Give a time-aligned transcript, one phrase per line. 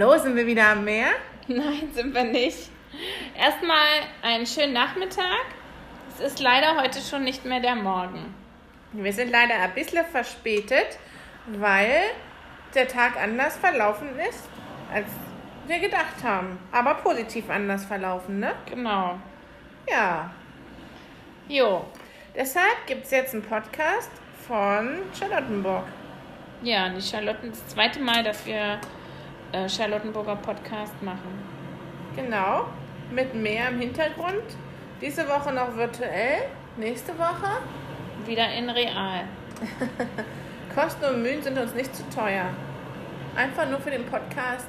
[0.00, 1.08] Hallo, sind wir wieder am Meer?
[1.48, 2.70] Nein, sind wir nicht.
[3.36, 3.88] Erstmal
[4.22, 5.44] einen schönen Nachmittag.
[6.14, 8.32] Es ist leider heute schon nicht mehr der Morgen.
[8.92, 11.00] Wir sind leider ein bisschen verspätet,
[11.48, 12.02] weil
[12.76, 14.44] der Tag anders verlaufen ist,
[14.94, 15.08] als
[15.66, 16.60] wir gedacht haben.
[16.70, 18.52] Aber positiv anders verlaufen, ne?
[18.66, 19.18] Genau.
[19.90, 20.30] Ja.
[21.48, 21.84] Jo.
[22.36, 24.12] Deshalb gibt es jetzt einen Podcast
[24.46, 25.86] von Charlottenburg.
[26.62, 28.78] Ja, die Charlotten, das zweite Mal, dass wir
[29.52, 31.42] äh, Charlottenburger Podcast machen.
[32.16, 32.66] Genau.
[33.10, 34.42] Mit mehr im Hintergrund.
[35.00, 36.42] Diese Woche noch virtuell.
[36.76, 37.62] Nächste Woche.
[38.26, 39.24] Wieder in real.
[40.74, 42.46] Kosten und Mühen sind uns nicht zu teuer.
[43.36, 44.68] Einfach nur für den Podcast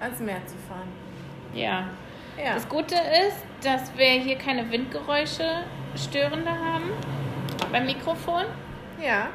[0.00, 0.88] ans Meer zu fahren.
[1.52, 1.88] Ja.
[2.42, 2.54] Ja.
[2.54, 5.64] Das Gute ist, dass wir hier keine Windgeräusche
[5.96, 6.90] störende haben
[7.70, 8.44] beim Mikrofon.
[9.00, 9.28] Ja.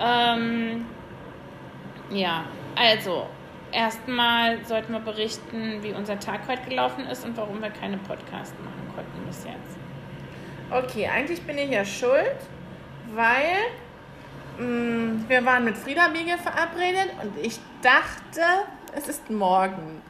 [0.00, 0.86] Ähm,
[2.10, 3.26] ja, also
[3.74, 8.54] erstmal sollten wir berichten, wie unser Tag heute gelaufen ist und warum wir keine Podcast
[8.60, 9.76] machen konnten bis jetzt.
[10.70, 12.36] Okay, eigentlich bin ich ja schuld,
[13.14, 13.56] weil
[14.58, 18.40] mh, wir waren mit Frieda Biege verabredet und ich dachte,
[18.96, 20.00] es ist morgen.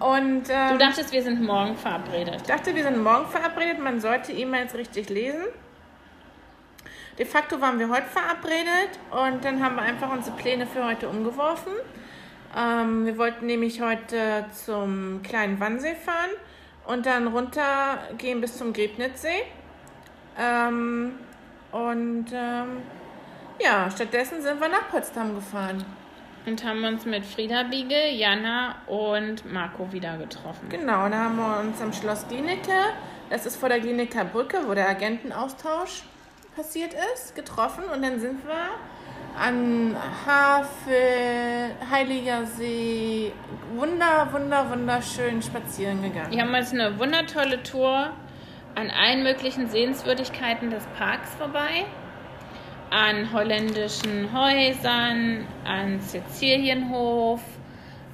[0.00, 2.36] Und ähm, Du dachtest, wir sind morgen verabredet.
[2.36, 5.44] ich dachte, wir sind morgen verabredet, man sollte E-Mails richtig lesen.
[7.18, 11.08] De facto waren wir heute verabredet und dann haben wir einfach unsere Pläne für heute
[11.08, 11.72] umgeworfen.
[12.56, 16.30] Ähm, wir wollten nämlich heute zum kleinen Wannsee fahren
[16.86, 19.42] und dann runtergehen bis zum Griebnitzsee.
[20.38, 21.14] Ähm,
[21.72, 22.82] und ähm,
[23.60, 25.84] ja, stattdessen sind wir nach Potsdam gefahren.
[26.46, 30.68] Und haben uns mit Frieda Biege, Jana und Marco wieder getroffen.
[30.70, 32.72] Genau, da haben wir uns am Schloss Glienicke,
[33.28, 36.04] das ist vor der Glienecker Brücke, wo der Agentenaustausch
[36.56, 37.84] passiert ist, getroffen.
[37.84, 38.68] Und dann sind wir
[39.40, 43.32] an Havel, Heiliger See,
[43.74, 46.32] wunder, wunder, wunderschön spazieren gegangen.
[46.32, 48.10] Wir haben uns eine wundertolle Tour
[48.74, 51.84] an allen möglichen Sehenswürdigkeiten des Parks vorbei.
[52.90, 57.40] An holländischen Häusern, an Sizilienhof,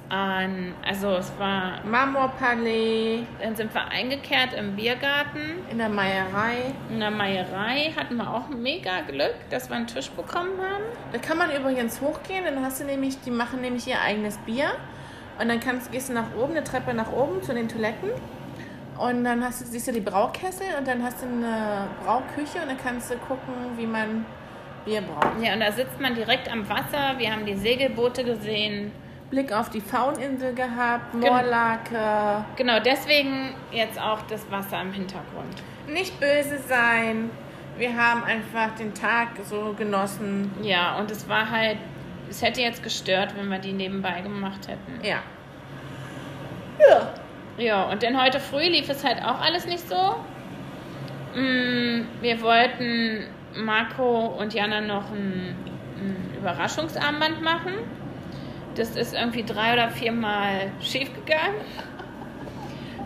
[0.09, 5.65] an, also es war, Marmorpalais, dann sind wir eingekehrt im Biergarten.
[5.71, 6.73] in der Meierei.
[6.89, 10.83] In der Meierei hatten wir auch mega Glück, dass wir einen Tisch bekommen haben.
[11.11, 14.71] Da kann man übrigens hochgehen, dann hast du nämlich, die machen nämlich ihr eigenes Bier.
[15.39, 18.09] Und dann kannst, gehst du nach oben, eine Treppe nach oben zu den Toiletten.
[18.97, 22.69] Und dann hast du, siehst du die Braukessel und dann hast du eine Brauküche und
[22.69, 24.25] dann kannst du gucken, wie man
[24.85, 25.33] Bier braut.
[25.41, 27.15] Ja, und da sitzt man direkt am Wasser.
[27.17, 28.91] Wir haben die Segelboote gesehen.
[29.29, 32.45] Blick auf die Fauninsel gehabt, Moorlake.
[32.55, 35.63] Genau, deswegen jetzt auch das Wasser im Hintergrund.
[35.87, 37.29] Nicht böse sein.
[37.77, 40.51] Wir haben einfach den Tag so genossen.
[40.61, 41.77] Ja, und es war halt,
[42.29, 45.03] es hätte jetzt gestört, wenn wir die nebenbei gemacht hätten.
[45.03, 45.17] Ja.
[46.79, 47.13] Ja.
[47.57, 50.15] Ja, und dann heute früh lief es halt auch alles nicht so.
[51.35, 53.25] Mm, Wir wollten
[53.55, 55.55] Marco und Jana noch ein,
[55.97, 57.73] ein Überraschungsarmband machen.
[58.75, 61.55] Das ist irgendwie drei oder viermal schief gegangen.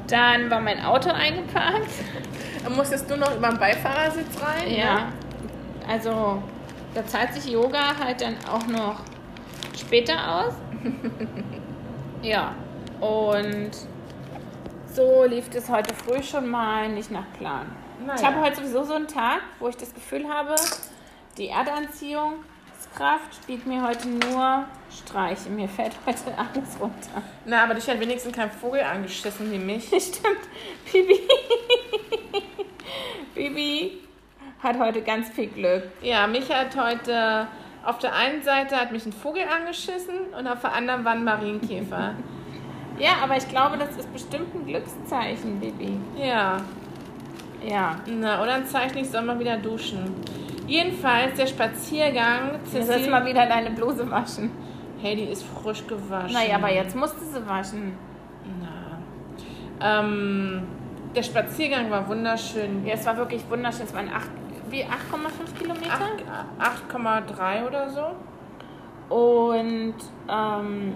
[0.07, 1.89] Dann war mein Auto eingeparkt.
[2.63, 4.67] Dann musstest du noch über den Beifahrersitz rein.
[4.67, 4.77] ne?
[4.77, 5.07] Ja,
[5.87, 6.41] also
[6.93, 9.01] da zahlt sich Yoga halt dann auch noch
[9.77, 10.53] später aus.
[12.23, 12.53] ja,
[12.99, 13.71] und
[14.91, 17.67] so lief es heute früh schon mal nicht nach Plan.
[18.05, 18.19] Naja.
[18.19, 20.55] Ich habe heute sowieso so einen Tag, wo ich das Gefühl habe,
[21.37, 21.49] die
[22.99, 25.49] Erdanziehungskraft spielt mir heute nur Streiche.
[25.49, 27.21] Mir fällt heute alles runter.
[27.45, 29.85] Na, aber dich hat wenigstens kein Vogel angeschissen wie mich.
[29.87, 30.41] Stimmt,
[30.91, 31.19] Bibi.
[33.35, 33.97] Bibi
[34.61, 35.83] hat heute ganz viel Glück.
[36.01, 37.47] Ja, mich hat heute
[37.85, 41.23] auf der einen Seite hat mich ein Vogel angeschissen und auf der anderen war ein
[41.23, 42.15] Marienkäfer.
[42.97, 45.97] Ja, aber ich glaube, das ist bestimmt ein Glückszeichen, Bibi.
[46.17, 46.57] ja,
[47.65, 47.95] Ja.
[48.07, 50.13] na, oder ein Zeichen, ich soll mal wieder duschen.
[50.69, 52.59] Jedenfalls der Spaziergang.
[52.71, 54.51] Cecil- mal wieder deine Bluse waschen.
[55.01, 56.33] Hey, die ist frisch gewaschen.
[56.33, 57.93] Naja, aber jetzt musst du sie waschen.
[58.61, 59.99] Na.
[60.01, 60.63] Ähm,
[61.15, 62.85] der Spaziergang war wunderschön.
[62.85, 63.85] Ja, es war wirklich wunderschön.
[63.85, 64.29] Es waren acht,
[64.69, 65.89] wie 8,5 Kilometer.
[66.59, 69.15] Acht- 8,3 oder so.
[69.15, 69.95] Und
[70.29, 70.93] ähm,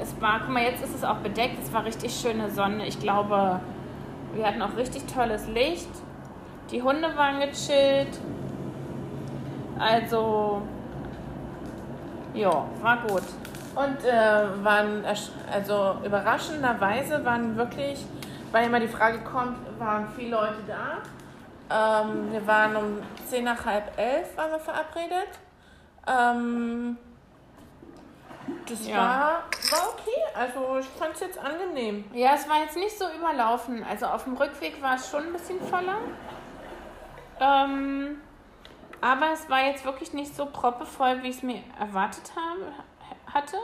[0.00, 1.58] es war, guck mal, jetzt ist es auch bedeckt.
[1.62, 2.86] Es war richtig schöne Sonne.
[2.86, 3.60] Ich glaube,
[4.34, 5.90] wir hatten auch richtig tolles Licht.
[6.70, 8.18] Die Hunde waren gechillt.
[9.82, 10.62] Also,
[12.34, 13.22] ja, war gut.
[13.74, 15.04] Und äh, waren,
[15.50, 18.04] also überraschenderweise waren wirklich,
[18.52, 22.02] weil immer die Frage kommt, waren viele Leute da.
[22.02, 22.98] Ähm, wir waren um
[23.28, 25.30] 10 nach halb elf waren wir verabredet.
[26.06, 26.98] Ähm,
[28.68, 28.96] Das Ja.
[28.96, 30.22] war, war okay.
[30.38, 32.04] Also ich fand es jetzt angenehm.
[32.12, 33.84] Ja, es war jetzt nicht so überlaufen.
[33.88, 35.96] Also auf dem Rückweg war es schon ein bisschen voller.
[37.40, 38.20] Ähm,
[39.02, 42.72] aber es war jetzt wirklich nicht so proppevoll, wie ich es mir erwartet habe,
[43.26, 43.56] hatte.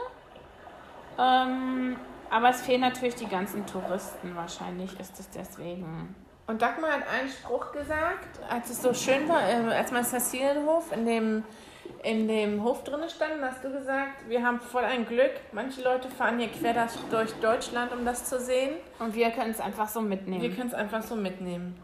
[1.17, 1.97] Ähm,
[2.29, 4.35] aber es fehlen natürlich die ganzen Touristen.
[4.35, 6.15] Wahrscheinlich ist es deswegen.
[6.47, 10.91] Und Dagmar hat einen Spruch gesagt, als es so schön war, äh, als man Cecilienhof
[10.91, 11.43] in dem,
[12.03, 15.31] in dem Hof drin standen, hast du gesagt, wir haben voll ein Glück.
[15.51, 18.75] Manche Leute fahren hier quer durch Deutschland, um das zu sehen.
[18.99, 20.55] Und wir können es einfach so Wir mitnehmen.
[20.55, 21.79] können es einfach so mitnehmen.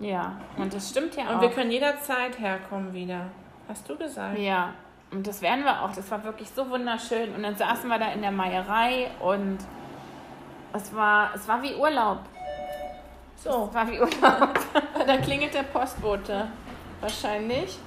[0.00, 1.40] Ja, und das stimmt ja Und auch.
[1.42, 3.26] wir können jederzeit herkommen wieder.
[3.68, 4.38] Hast du gesagt?
[4.38, 4.70] Ja,
[5.10, 5.92] und das werden wir auch.
[5.92, 7.34] Das war wirklich so wunderschön.
[7.34, 9.58] Und dann saßen wir da in der Meierei und
[10.72, 12.18] es war, es war wie Urlaub.
[13.36, 14.58] So, Es war wie Urlaub.
[15.06, 16.48] da klingelt der Postbote.
[17.00, 17.78] Wahrscheinlich.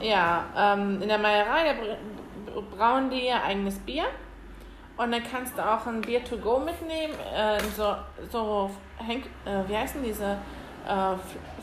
[0.00, 1.72] Ja, ähm, in der Meierei da
[2.52, 4.04] br- brauen die ihr eigenes Bier.
[4.96, 7.14] Und dann kannst du auch ein Bier to go mitnehmen.
[7.34, 7.94] Äh, so,
[8.30, 10.36] so Henk, äh, wie heißen diese
[10.86, 11.16] äh,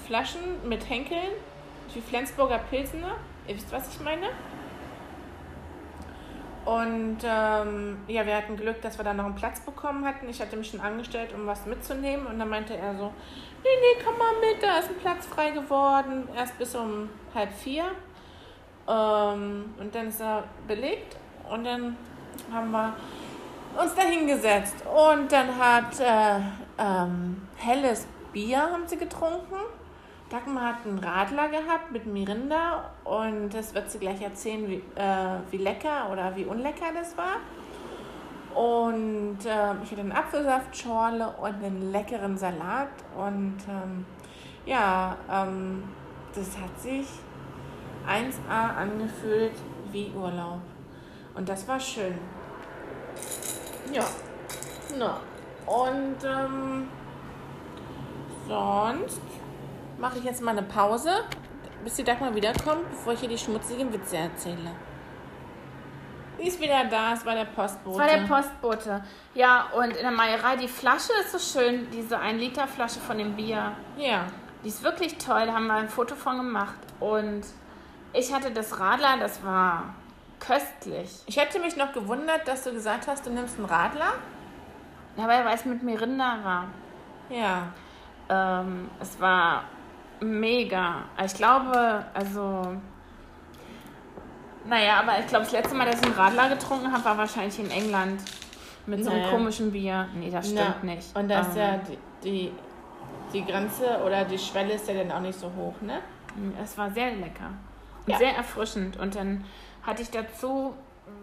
[0.05, 1.31] Flaschen mit Henkeln?
[1.93, 3.15] Wie Flensburger Pilsener.
[3.47, 4.27] Ihr wisst, was ich meine?
[6.63, 10.29] Und ähm, ja, wir hatten Glück, dass wir da noch einen Platz bekommen hatten.
[10.29, 12.27] Ich hatte mich schon angestellt, um was mitzunehmen.
[12.27, 13.11] Und dann meinte er so,
[13.63, 16.29] nee, nee, komm mal mit, da ist ein Platz frei geworden.
[16.35, 17.85] Erst bis um halb vier.
[18.87, 21.17] Ähm, und dann ist er belegt.
[21.49, 21.97] Und dann
[22.53, 22.95] haben wir
[23.81, 24.75] uns da hingesetzt.
[24.85, 26.39] Und dann hat äh,
[26.77, 29.55] ähm, helles Bier haben sie getrunken.
[30.29, 35.39] Dagmar hat einen Radler gehabt mit Mirinda und das wird sie gleich erzählen, wie, äh,
[35.49, 37.37] wie lecker oder wie unlecker das war.
[38.55, 42.89] Und ähm, ich hatte eine Apfelsaftschorle und einen leckeren Salat.
[43.17, 44.05] Und ähm,
[44.65, 45.83] ja, ähm,
[46.33, 47.07] das hat sich
[48.07, 49.53] 1A angefühlt
[49.91, 50.61] wie Urlaub.
[51.35, 52.17] Und das war schön.
[53.93, 54.03] Ja.
[54.97, 55.19] Na.
[55.65, 56.87] Und ähm,
[58.47, 59.21] sonst
[59.97, 61.23] mache ich jetzt mal eine Pause,
[61.83, 64.71] bis die Dagmar wiederkommt, bevor ich hier die schmutzigen Witze erzähle.
[66.39, 67.99] Die ist wieder da, es war der Postbote.
[67.99, 69.03] Das war der Postbote.
[69.35, 73.73] Ja, und in der Meierei, die Flasche ist so schön, diese 1-Liter-Flasche von dem Bier.
[73.97, 74.25] Ja.
[74.63, 76.79] Die ist wirklich toll, da haben wir ein Foto von gemacht.
[76.99, 77.43] Und
[78.13, 79.93] ich hatte das Radler, das war
[80.39, 81.21] köstlich.
[81.27, 84.13] Ich hätte mich noch gewundert, dass du gesagt hast, du nimmst einen Radler.
[85.17, 86.67] Aber weil es mit Mirinda war.
[87.29, 87.67] Ja.
[88.31, 89.65] Ähm, es war
[90.21, 91.03] mega.
[91.23, 92.75] Ich glaube, also.
[94.65, 97.59] Naja, aber ich glaube, das letzte Mal, dass ich einen Radler getrunken habe, war wahrscheinlich
[97.59, 98.21] in England.
[98.87, 99.31] Mit so einem Naja.
[99.31, 100.07] komischen Bier.
[100.15, 101.15] Nee, das stimmt Na, nicht.
[101.15, 102.51] Und da ist Ähm, ja die, die,
[103.33, 105.99] die Grenze oder die Schwelle ist ja dann auch nicht so hoch, ne?
[106.63, 107.51] Es war sehr lecker.
[108.05, 108.17] Und Ja.
[108.17, 108.97] sehr erfrischend.
[108.97, 109.45] Und dann
[109.83, 110.73] hatte ich dazu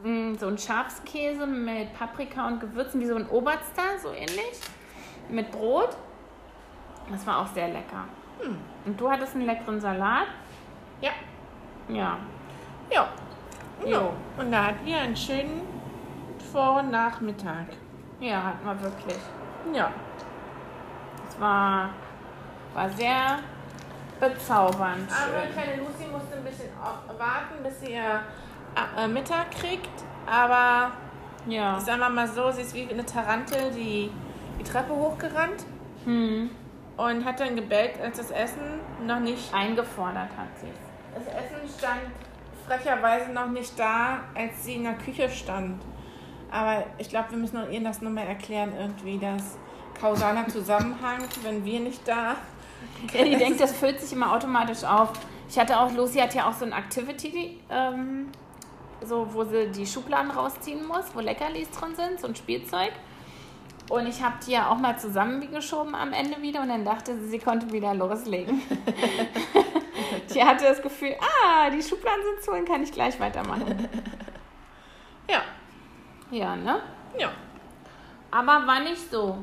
[0.05, 4.60] mh, so einen Schafskäse mit Paprika und Gewürzen, wie so ein Oberster, so ähnlich.
[5.28, 5.96] Mit Brot.
[7.10, 8.05] Das war auch sehr lecker.
[8.40, 8.56] Hm.
[8.84, 10.26] Und du hattest einen leckeren Salat.
[11.00, 11.10] Ja.
[11.88, 12.16] Ja.
[12.90, 13.08] Ja.
[13.84, 13.90] Jo.
[13.90, 14.12] Jo.
[14.37, 15.62] Und da hatten wir einen schönen
[16.52, 17.66] Vor- und Nachmittag.
[18.20, 19.19] Ja, hatten wir wirklich.
[19.72, 19.90] Ja.
[21.28, 21.90] Es war,
[22.75, 23.38] war sehr
[24.20, 25.08] bezaubernd.
[25.10, 25.53] Aber Schön.
[25.53, 26.70] kleine Lucy musste ein bisschen
[27.19, 28.20] warten, bis sie ihr
[28.96, 29.88] äh, Mittag kriegt.
[30.27, 30.91] Aber
[31.46, 31.79] Ja.
[31.79, 34.10] ich sag mal mal so, sie ist wie eine Tarantel die,
[34.58, 35.65] die Treppe hochgerannt
[36.05, 36.50] Hm.
[36.98, 39.55] Und hat dann gebellt, als das Essen noch nicht.
[39.55, 40.67] Eingefordert hat sie
[41.14, 42.00] Das Essen stand
[42.67, 45.81] frecherweise noch nicht da, als sie in der Küche stand.
[46.50, 49.58] Aber ich glaube, wir müssen ihr das nochmal erklären, irgendwie, dass
[49.98, 52.36] kausaler Zusammenhang, wenn wir nicht da.
[53.12, 55.10] Ja, die denkt, das füllt sich immer automatisch auf.
[55.48, 58.28] Ich hatte auch, Lucy hat ja auch so ein Activity, ähm,
[59.05, 62.93] so, wo sie die Schubladen rausziehen muss, wo Leckerlis drin sind, so ein Spielzeug.
[63.89, 67.29] Und ich habe die ja auch mal zusammengeschoben am Ende wieder und dann dachte sie,
[67.29, 68.61] sie konnte wieder loslegen.
[70.35, 73.89] die hatte das Gefühl, ah, die Schubladen sind zu, dann kann ich gleich weitermachen.
[75.31, 75.43] Ja,
[76.31, 76.81] Ja, ne?
[77.19, 77.31] ja,
[78.31, 79.39] Aber war nicht so.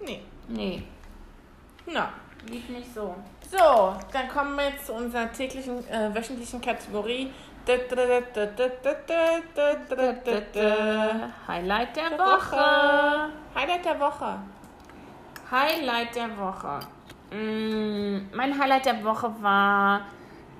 [0.00, 0.20] nee.
[0.48, 0.82] Nee,
[1.86, 2.12] Na.
[2.48, 3.16] lief nicht so.
[3.50, 7.32] So, dann kommen wir jetzt zu unserer täglichen, äh, wöchentlichen Kategorie.
[11.48, 13.32] Highlight der Woche.
[13.54, 14.38] Highlight der Woche.
[15.50, 16.80] Highlight der Woche.
[17.32, 20.02] Mm, Mein Highlight der Woche war,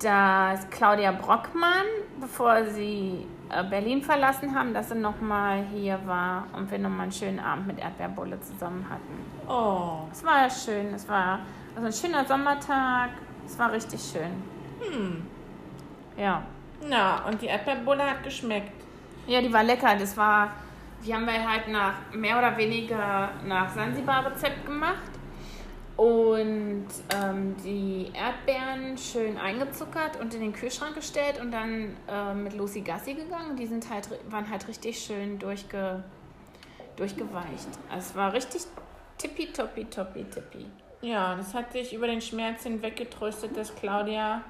[0.01, 1.85] dass Claudia Brockmann,
[2.19, 7.11] bevor sie äh, Berlin verlassen haben, dass sie nochmal hier war und wir nochmal einen
[7.13, 9.49] schönen Abend mit Erdbeerbulle zusammen hatten.
[9.49, 10.07] Oh.
[10.11, 11.39] Es war schön, es war
[11.73, 13.11] also ein schöner Sommertag,
[13.45, 14.43] es war richtig schön.
[14.91, 15.25] Hm.
[16.17, 16.43] Ja.
[16.81, 18.71] Na, und die Erdbeerbulle hat geschmeckt.
[19.27, 19.95] Ja, die war lecker.
[19.97, 20.51] Das war,
[21.05, 25.11] die haben wir halt nach mehr oder weniger nach Sansibar-Rezept gemacht.
[25.97, 32.53] Und ähm, die Erdbeeren schön eingezuckert und in den Kühlschrank gestellt und dann äh, mit
[32.53, 33.57] Lucy Gassi gegangen.
[33.57, 36.03] Die sind halt, waren halt richtig schön durchge,
[36.97, 37.67] durchgeweicht.
[37.89, 38.61] Also es war richtig
[39.17, 40.67] tippitoppi, toppi, tippi.
[41.01, 44.43] Ja, das hat sich über den Schmerz hinweg getröstet, dass Claudia,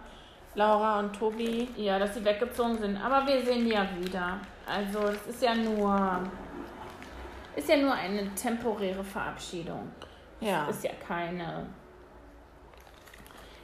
[0.58, 1.70] Laura und Tobi.
[1.78, 2.98] Ja, dass sie weggezogen sind.
[2.98, 4.40] Aber wir sehen die ja wieder.
[4.66, 6.20] Also es ist ja nur.
[7.56, 9.92] Ist ja nur eine temporäre Verabschiedung.
[10.42, 10.68] Ja.
[10.68, 11.68] Ist ja keine.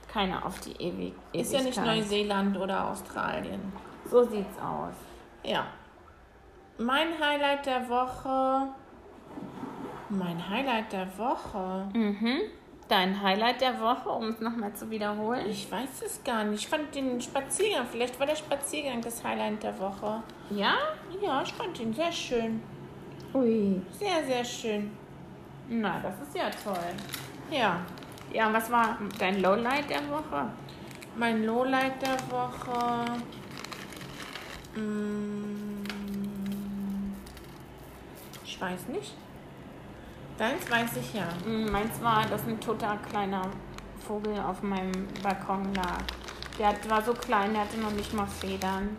[0.08, 1.42] Keine auf die Ewig Ewigkeit.
[1.42, 3.74] Ist ja nicht Neuseeland oder Australien.
[4.06, 4.94] So sieht's aus.
[5.44, 5.66] Ja.
[6.78, 8.68] Mein Highlight der Woche.
[10.10, 11.88] Mein Highlight der Woche.
[11.94, 12.42] Mhm.
[12.90, 15.48] Dein Highlight der Woche, um es nochmal zu wiederholen?
[15.50, 16.64] Ich weiß es gar nicht.
[16.64, 20.22] Ich fand den Spaziergang, vielleicht war der Spaziergang das Highlight der Woche.
[20.50, 20.74] Ja?
[21.22, 22.62] Ja, ich fand ihn sehr schön.
[23.34, 23.82] Ui.
[23.98, 24.92] Sehr, sehr schön.
[25.70, 26.94] Na, das ist ja toll.
[27.50, 27.80] Ja.
[28.32, 30.50] Ja, und was war dein Lowlight der Woche?
[31.16, 33.06] Mein Lowlight der Woche.
[34.76, 35.84] Mm,
[38.46, 39.14] Ich weiß nicht.
[40.38, 41.28] Deins weiß ich ja.
[41.46, 43.44] Mm, Meins war, dass ein total kleiner
[44.00, 46.02] Vogel auf meinem Balkon lag.
[46.58, 48.98] Der hat- war so klein, der hatte noch nicht mal Federn.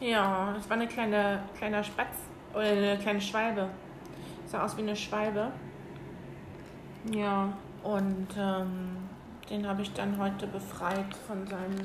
[0.00, 2.16] Ja, das war eine kleine kleiner Spatz
[2.52, 3.68] oder eine kleine Schwalbe.
[4.46, 5.50] Sah aus wie eine Schwalbe.
[7.12, 7.52] Ja.
[7.82, 8.96] Und ähm,
[9.50, 11.76] den habe ich dann heute befreit von seinem.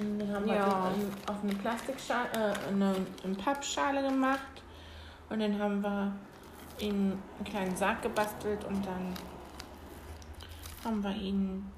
[0.00, 0.90] Den haben wir Ja.
[0.96, 2.94] den auf eine Plastikschale, äh, eine,
[3.24, 4.62] eine Pappschale gemacht.
[5.30, 6.12] Und dann haben wir
[6.80, 9.14] ihn einen kleinen Sarg gebastelt und dann
[10.84, 11.70] haben wir ihn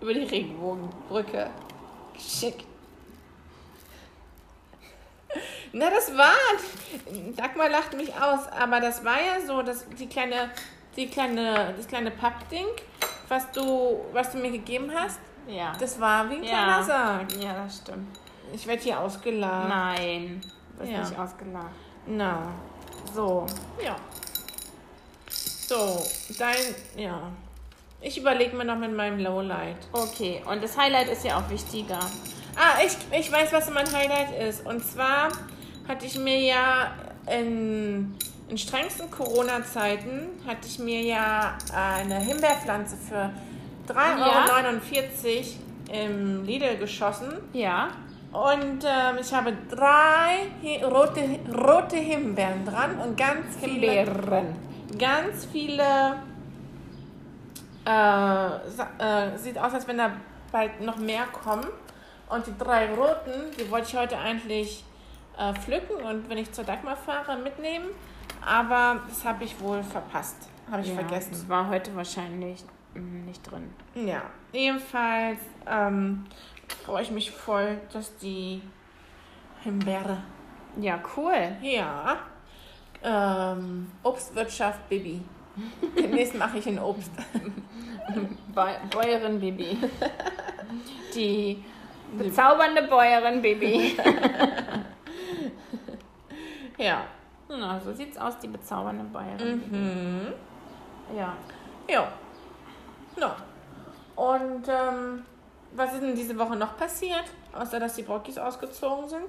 [0.00, 1.50] über die Regenbogenbrücke
[2.14, 2.64] geschickt.
[5.72, 6.34] Na, das war.
[7.36, 10.50] Dagmar lacht mich aus, aber das war ja so, dass die kleine,
[10.96, 12.66] die kleine, das kleine Pappding,
[13.28, 15.72] was du, was du mir gegeben hast, Ja.
[15.80, 16.50] das war wie ein Ja.
[16.50, 17.32] kleiner Sarg.
[17.42, 18.18] ja, das stimmt.
[18.52, 19.68] Ich werde hier ausgelacht.
[19.68, 20.42] Nein.
[20.82, 21.00] Bist Ja.
[21.08, 21.70] nicht ausgelacht.
[22.06, 22.52] Na,
[23.14, 23.46] So.
[23.84, 23.96] ja.
[25.30, 26.04] So,
[26.38, 26.56] dein,
[26.96, 27.30] ja.
[28.00, 29.76] Ich überlege mir noch mit meinem Lowlight.
[29.92, 30.42] Okay.
[30.50, 32.00] Und das Highlight ist ja auch wichtiger.
[32.56, 34.66] Ah, ich, ich weiß, was mein Highlight ist.
[34.66, 35.28] Und zwar
[35.88, 36.92] hatte ich mir ja
[37.32, 38.14] in,
[38.48, 43.30] in strengsten Corona-Zeiten hatte ich mir ja eine Himbeerpflanze für
[43.88, 45.56] 3,49
[45.92, 47.32] Euro im Lidl geschossen.
[47.52, 47.88] Ja.
[48.32, 54.56] Und ähm, ich habe drei hi rote, rote Himbeeren dran und ganz viele, Himbeeren.
[54.98, 56.16] ganz viele.
[57.84, 60.12] Äh, äh, sieht aus, als wenn da
[60.50, 61.66] bald noch mehr kommen.
[62.30, 64.84] Und die drei roten, die wollte ich heute eigentlich
[65.36, 67.86] äh, pflücken und wenn ich zur Dagmar fahre, mitnehmen.
[68.44, 70.48] Aber das habe ich wohl verpasst.
[70.70, 71.30] Habe ich ja, vergessen.
[71.32, 73.70] Das war heute wahrscheinlich mm, nicht drin.
[73.94, 74.22] Ja,
[74.52, 76.24] jedenfalls ähm,
[76.74, 78.62] freue ich mich voll, dass die
[79.62, 80.18] Himbeere
[80.80, 81.56] Ja, cool.
[81.62, 82.16] Ja.
[83.02, 85.20] Ähm, Obstwirtschaft Bibi.
[85.98, 87.10] Demnächst mache ich ein Obst.
[88.54, 89.76] Bä- Bäuerin Bibi.
[91.14, 91.62] Die
[92.16, 93.96] bezaubernde Bäuerin Bibi.
[96.78, 97.04] Ja.
[97.48, 99.76] Na, so sieht's aus, die bezaubernde Bäuerin Bibi.
[99.76, 100.32] Mhm.
[101.16, 101.36] Ja.
[101.88, 102.08] Ja.
[103.16, 103.36] Ja.
[104.16, 105.24] Und ähm,
[105.74, 107.24] was ist denn diese Woche noch passiert?
[107.52, 109.24] Außer dass die Brockis ausgezogen sind.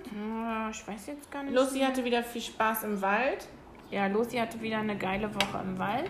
[0.45, 1.55] Ah, Ich weiß jetzt gar nicht.
[1.55, 3.47] Lucy hatte wieder viel Spaß im Wald.
[3.91, 6.09] Ja, Lucy hatte wieder eine geile Woche im Wald.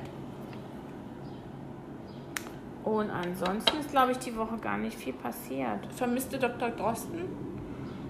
[2.83, 5.79] Und ansonsten ist, glaube ich, die Woche gar nicht viel passiert.
[5.95, 6.69] Vermisste Dr.
[6.69, 7.21] Drosten.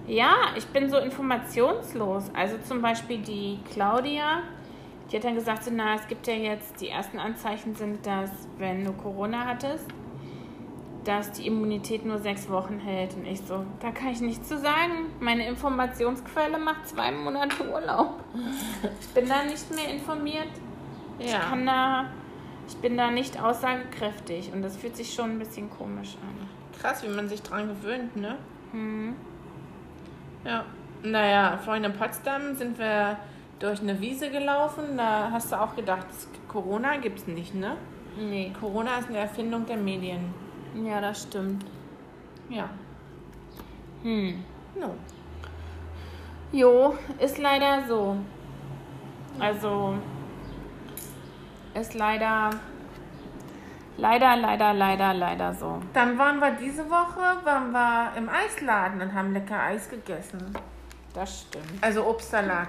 [0.06, 2.24] Ja, ich bin so informationslos.
[2.34, 4.42] Also zum Beispiel die Claudia,
[5.10, 8.30] die hat dann gesagt, so, na, es gibt ja jetzt, die ersten Anzeichen sind, dass
[8.58, 9.86] wenn du Corona hattest,
[11.04, 13.14] dass die Immunität nur sechs Wochen hält.
[13.14, 15.06] Und ich so, da kann ich nichts zu sagen.
[15.20, 18.14] Meine Informationsquelle macht zwei Monate Urlaub.
[19.00, 20.48] Ich bin da nicht mehr informiert.
[21.18, 21.40] Ich Ja.
[21.40, 22.06] kann da,
[22.66, 24.50] ich bin da nicht aussagekräftig.
[24.52, 26.48] Und das fühlt sich schon ein bisschen komisch an.
[26.80, 28.36] Krass, wie man sich dran gewöhnt, ne?
[28.72, 29.14] Hm.
[30.44, 30.64] Ja.
[31.02, 33.18] Naja, vorhin in Potsdam sind wir
[33.58, 34.96] durch eine Wiese gelaufen.
[34.96, 36.06] Da hast du auch gedacht,
[36.48, 37.76] Corona gibt's nicht, ne?
[38.18, 38.52] Nee.
[38.58, 40.32] Corona ist eine Erfindung der Medien.
[40.74, 41.64] Ja, das stimmt.
[42.48, 42.68] Ja.
[44.02, 44.44] Hm.
[44.78, 44.94] No.
[46.52, 48.16] Jo, ist leider so.
[49.38, 49.94] Also,
[51.74, 52.50] ist leider
[53.96, 55.80] Leider, leider, leider, leider so.
[55.92, 60.52] Dann waren wir diese Woche waren wir im Eisladen und haben lecker Eis gegessen.
[61.12, 61.82] Das stimmt.
[61.82, 62.68] Also Obstsalat.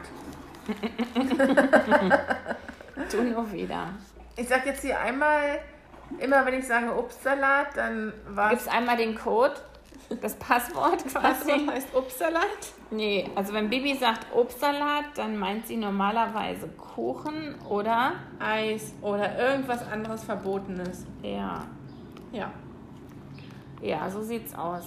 [3.11, 3.89] Du nur wieder.
[4.37, 5.59] Ich sag jetzt hier einmal,
[6.19, 9.55] immer wenn ich sage Obstsalat, dann war Gibt's einmal den Code,
[10.21, 11.67] das Passwort quasi?
[11.67, 12.41] Was heißt Obstsalat?
[12.91, 19.85] Nee, also wenn Bibi sagt Obstsalat, dann meint sie normalerweise Kuchen oder Eis oder irgendwas
[19.91, 21.05] anderes Verbotenes.
[21.23, 21.65] ja,
[22.31, 22.51] Ja.
[23.81, 24.83] ja, so sieht's aus.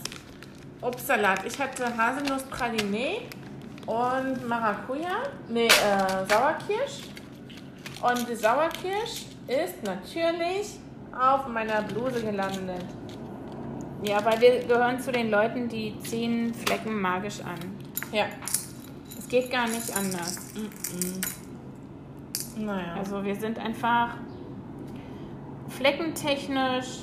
[0.81, 1.45] Obstsalat.
[1.45, 3.23] Ich hatte Haselnuss-Praliné
[3.87, 5.25] und Maracuja.
[5.49, 7.01] Nee, äh, Sauerkirsch.
[8.01, 10.79] Und die Sauerkirsch ist natürlich
[11.19, 12.85] auf meiner Bluse gelandet.
[14.03, 17.59] Ja, weil wir gehören zu den Leuten, die ziehen Flecken magisch an.
[18.13, 18.27] Ja.
[19.19, 20.55] Es geht gar nicht anders.
[22.57, 22.95] Naja.
[22.95, 24.15] Also wir sind einfach
[25.69, 27.01] fleckentechnisch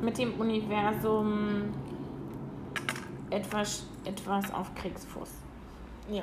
[0.00, 1.64] mit dem Universum
[3.30, 5.30] etwas, etwas auf Kriegsfuß.
[6.10, 6.22] ja.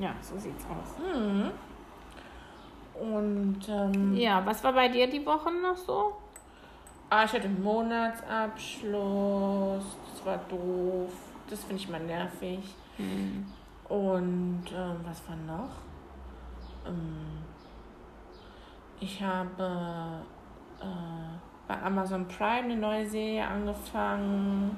[0.00, 0.94] Ja, so sieht's aus.
[1.04, 1.50] Mhm.
[3.00, 6.12] Und ähm, Ja, was war bei dir die Woche noch so?
[7.10, 9.84] Ah, ich hatte einen Monatsabschluss.
[10.12, 11.10] Das war doof.
[11.48, 12.74] Das finde ich mal nervig.
[13.88, 15.70] Und ähm, was war noch?
[16.86, 17.38] Ähm,
[19.00, 20.20] ich habe
[20.80, 20.84] äh,
[21.66, 24.76] bei Amazon Prime eine neue Serie angefangen.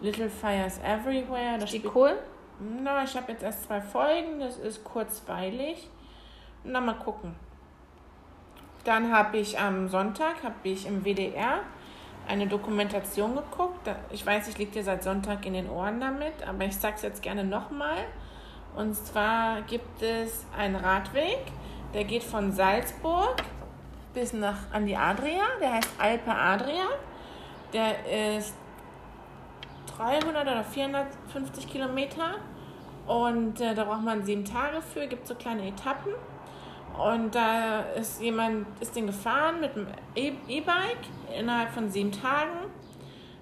[0.00, 1.58] Little Fires Everywhere.
[1.58, 2.16] Das Die spielt- cool?
[2.60, 4.38] Na, ich habe jetzt erst zwei Folgen.
[4.38, 5.88] Das ist kurzweilig.
[6.62, 7.34] Na, mal gucken.
[8.84, 11.60] Dann habe ich am Sonntag habe ich im WDR
[12.28, 13.88] eine Dokumentation geguckt.
[14.10, 17.02] Ich weiß, ich liege dir seit Sonntag in den Ohren damit, aber ich sage es
[17.02, 17.98] jetzt gerne nochmal.
[18.76, 21.38] Und zwar gibt es einen Radweg,
[21.94, 23.36] der geht von Salzburg
[24.12, 25.42] bis nach an die Adria.
[25.60, 26.86] Der heißt Alpe Adria.
[27.72, 28.54] Der ist
[29.96, 32.36] 300 oder 450 Kilometer
[33.06, 35.06] und äh, da braucht man sieben Tage für.
[35.06, 36.12] Gibt so kleine Etappen.
[36.98, 42.70] Und da ist jemand, ist den gefahren mit einem E- E-Bike innerhalb von sieben Tagen.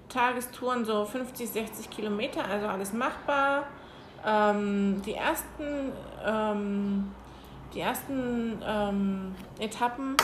[0.09, 3.65] Tagestouren so 50, 60 Kilometer, also alles machbar.
[4.25, 5.91] Ähm, die ersten,
[6.25, 7.11] ähm,
[7.73, 10.15] die ersten ähm, Etappen,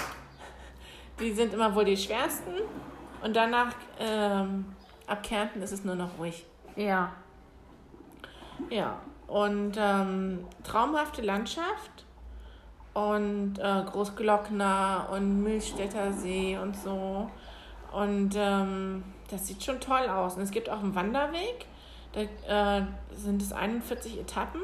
[1.19, 2.53] die sind immer wohl die schwersten.
[3.21, 4.65] Und danach, ähm,
[5.05, 6.45] ab Kärnten ist es nur noch ruhig.
[6.75, 7.11] Ja.
[8.69, 11.98] Ja, und ähm, traumhafte Landschaft
[12.99, 17.29] und äh, Großglockner und Milchstädter See und so.
[17.91, 20.35] Und ähm, das sieht schon toll aus.
[20.35, 21.65] Und es gibt auch einen Wanderweg.
[22.11, 22.83] Da äh,
[23.15, 24.61] sind es 41 Etappen.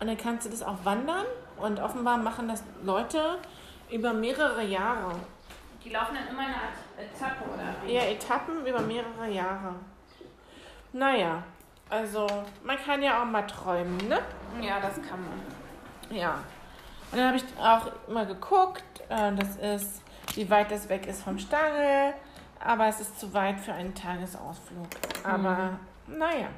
[0.00, 1.26] Und dann kannst du das auch wandern.
[1.60, 3.38] Und offenbar machen das Leute
[3.90, 5.12] über mehrere Jahre.
[5.84, 7.92] Die laufen dann immer eine Art Etappe oder wie?
[7.92, 9.74] Ja, Etappen über mehrere Jahre.
[10.92, 11.42] Naja,
[11.88, 12.26] also
[12.64, 14.20] man kann ja auch mal träumen, ne?
[14.60, 16.16] Ja, das kann man.
[16.16, 16.38] Ja.
[17.12, 20.02] Und dann habe ich auch mal geguckt, äh, das ist,
[20.34, 22.14] wie weit das weg ist vom Stangl,
[22.64, 24.86] aber es ist zu weit für einen Tagesausflug.
[25.24, 26.48] Aber naja,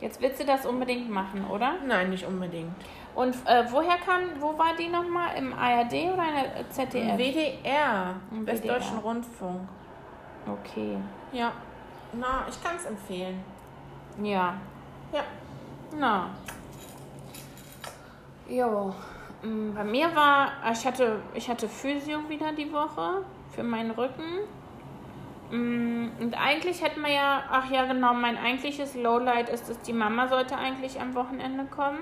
[0.00, 1.74] Jetzt willst du das unbedingt machen, oder?
[1.86, 2.72] nein, nicht unbedingt.
[3.14, 5.36] Und äh, woher kam, wo war die nochmal?
[5.36, 7.18] Im ARD oder in der ZDF?
[7.18, 9.02] WDR, Im Westdeutschen WDR.
[9.04, 9.68] Rundfunk.
[10.46, 10.96] Okay.
[11.32, 11.52] Ja,
[12.14, 13.44] na, ich kann es empfehlen.
[14.22, 14.54] Ja.
[15.12, 15.22] Ja.
[15.98, 16.30] Na.
[18.48, 18.94] Jo.
[19.42, 23.24] Mm, Bei mir war, ich hatte, ich hatte Physio wieder die Woche
[23.54, 24.40] für meinen Rücken.
[25.50, 29.92] Mm, Und eigentlich hätten wir ja, ach ja genau, mein eigentliches Lowlight ist es, die
[29.92, 32.00] Mama sollte eigentlich am Wochenende kommen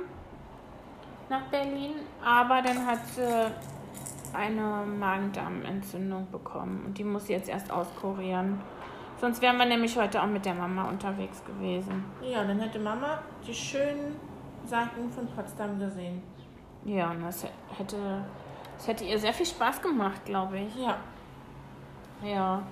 [1.29, 3.53] nach Berlin, aber dann hat sie
[4.35, 8.61] eine Magen-Darm-Entzündung bekommen und die muss sie jetzt erst auskurieren.
[9.21, 12.05] Sonst wären wir nämlich heute auch mit der Mama unterwegs gewesen.
[12.23, 14.17] Ja, dann hätte Mama die schönen
[14.65, 16.23] Seiten von Potsdam gesehen.
[16.85, 17.45] Ja, und das
[17.77, 18.25] hätte,
[18.77, 20.75] das hätte ihr sehr viel Spaß gemacht, glaube ich.
[20.77, 20.97] Ja.
[22.23, 22.29] Ja.
[22.31, 22.63] ja.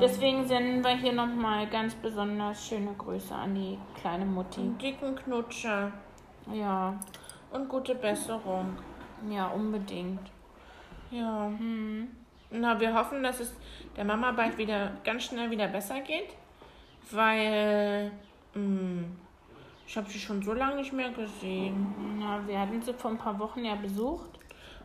[0.00, 4.60] Deswegen senden wir hier nochmal ganz besonders schöne Grüße an die kleine Mutti.
[4.60, 5.92] Einen dicken Knutscher
[6.52, 6.94] Ja,
[7.52, 8.76] und gute Besserung.
[9.30, 10.20] ja, unbedingt.
[11.10, 11.46] Ja.
[11.46, 12.08] Hm.
[12.50, 13.54] Na, wir hoffen, dass es
[13.96, 16.28] der Mama bald wieder ganz schnell wieder besser geht,
[17.10, 18.10] weil
[18.54, 19.04] mh,
[19.86, 23.18] ich habe sie schon so lange nicht mehr gesehen Na, wir hatten sie vor ein
[23.18, 24.30] paar Wochen ja besucht.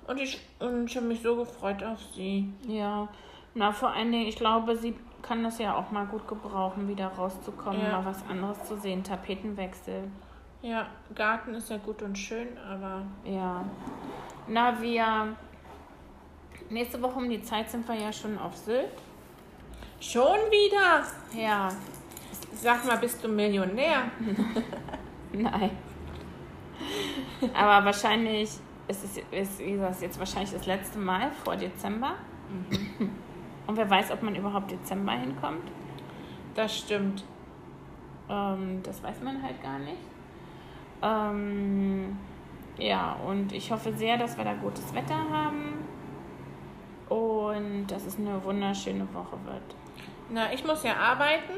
[0.08, 2.52] und ich und ich habe mich so gefreut auf sie.
[2.68, 3.08] Ja.
[3.54, 7.08] Na, vor allen Dingen, ich glaube, sie kann das ja auch mal gut gebrauchen, wieder
[7.08, 8.00] rauszukommen, Ja.
[8.02, 9.04] mal was anderes zu sehen.
[9.04, 10.04] Tapetenwechsel.
[10.62, 13.64] Ja, Garten ist ja gut und schön, aber Ja.
[14.48, 15.36] Na, wir.
[16.70, 18.90] Nächste Woche um die Zeit sind wir ja schon auf Sylt.
[20.00, 21.04] Schon wieder?
[21.40, 21.70] Ja.
[22.60, 24.10] Sag mal, bist du Millionär?
[25.32, 25.72] Nein.
[27.54, 28.50] Aber wahrscheinlich
[28.88, 32.16] ist es ist, gesagt, jetzt wahrscheinlich das letzte Mal vor Dezember.
[33.68, 35.70] Und wer weiß, ob man überhaupt Dezember hinkommt.
[36.56, 37.24] Das stimmt.
[38.28, 40.02] Ähm, das weiß man halt gar nicht.
[41.04, 42.18] Ähm,
[42.80, 45.86] ja, und ich hoffe sehr, dass wir da gutes Wetter haben
[47.10, 49.76] und dass es eine wunderschöne Woche wird.
[50.30, 51.54] Na, ich muss ja arbeiten.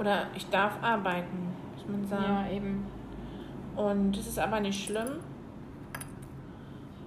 [0.00, 2.24] Oder ich darf arbeiten, muss man sagen.
[2.24, 2.86] Ja, eben.
[3.76, 5.20] Und das ist aber nicht schlimm.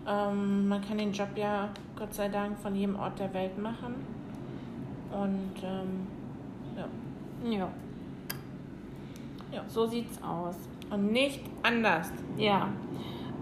[0.07, 3.95] Ähm, man kann den Job ja Gott sei Dank von jedem Ort der Welt machen.
[5.11, 6.07] Und ähm,
[6.77, 7.49] ja.
[7.49, 7.69] Ja.
[9.51, 9.63] Ja.
[9.67, 10.55] So sieht's aus.
[10.91, 12.11] Und nicht anders.
[12.37, 12.69] Ja.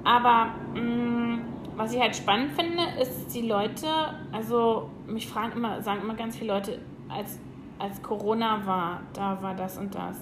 [0.03, 1.39] Aber mh,
[1.75, 3.87] was ich halt spannend finde, ist die Leute,
[4.31, 7.39] also mich fragen immer, sagen immer ganz viele Leute, als,
[7.81, 10.17] als Corona war, da war das und das.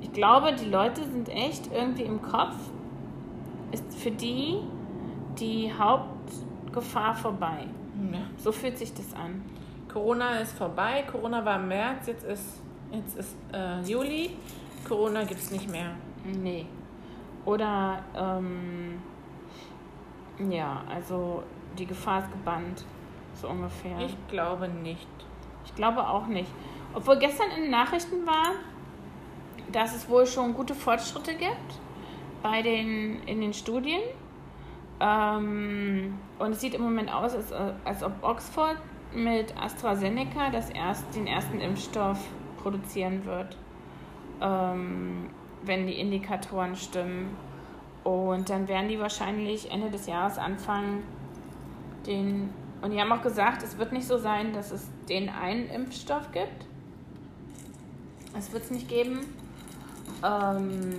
[0.00, 2.56] Ich glaube, die Leute sind echt irgendwie im Kopf,
[3.72, 4.58] ist für die
[5.38, 7.66] die Hauptgefahr vorbei.
[8.12, 8.20] Ja.
[8.36, 9.42] So fühlt sich das an.
[9.92, 11.04] Corona ist vorbei.
[11.10, 14.30] Corona war im März, jetzt ist, jetzt ist äh, Juli.
[14.86, 15.90] Corona gibt es nicht mehr.
[16.24, 16.66] Nee.
[17.44, 19.00] Oder, ähm,
[20.50, 21.42] ja, also
[21.78, 22.84] die Gefahr ist gebannt.
[23.34, 23.98] So ungefähr.
[24.00, 25.08] Ich glaube nicht.
[25.64, 26.50] Ich glaube auch nicht.
[26.94, 28.52] Obwohl gestern in den Nachrichten war,
[29.72, 31.80] dass es wohl schon gute Fortschritte gibt
[32.42, 34.00] bei den, in den Studien.
[35.00, 37.52] Ähm, und es sieht im Moment aus, als,
[37.84, 38.76] als ob Oxford
[39.12, 42.18] mit AstraZeneca das erst, den ersten Impfstoff
[42.62, 43.56] produzieren wird,
[44.40, 45.30] ähm,
[45.62, 47.36] wenn die Indikatoren stimmen.
[48.04, 51.02] Und dann werden die wahrscheinlich Ende des Jahres anfangen,
[52.06, 52.52] den.
[52.84, 56.30] Und die haben auch gesagt, es wird nicht so sein, dass es den einen Impfstoff
[56.32, 56.66] gibt.
[58.34, 59.20] Das wird es nicht geben.
[60.22, 60.92] Ähm,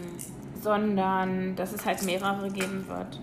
[0.59, 3.19] sondern dass es halt mehrere geben wird.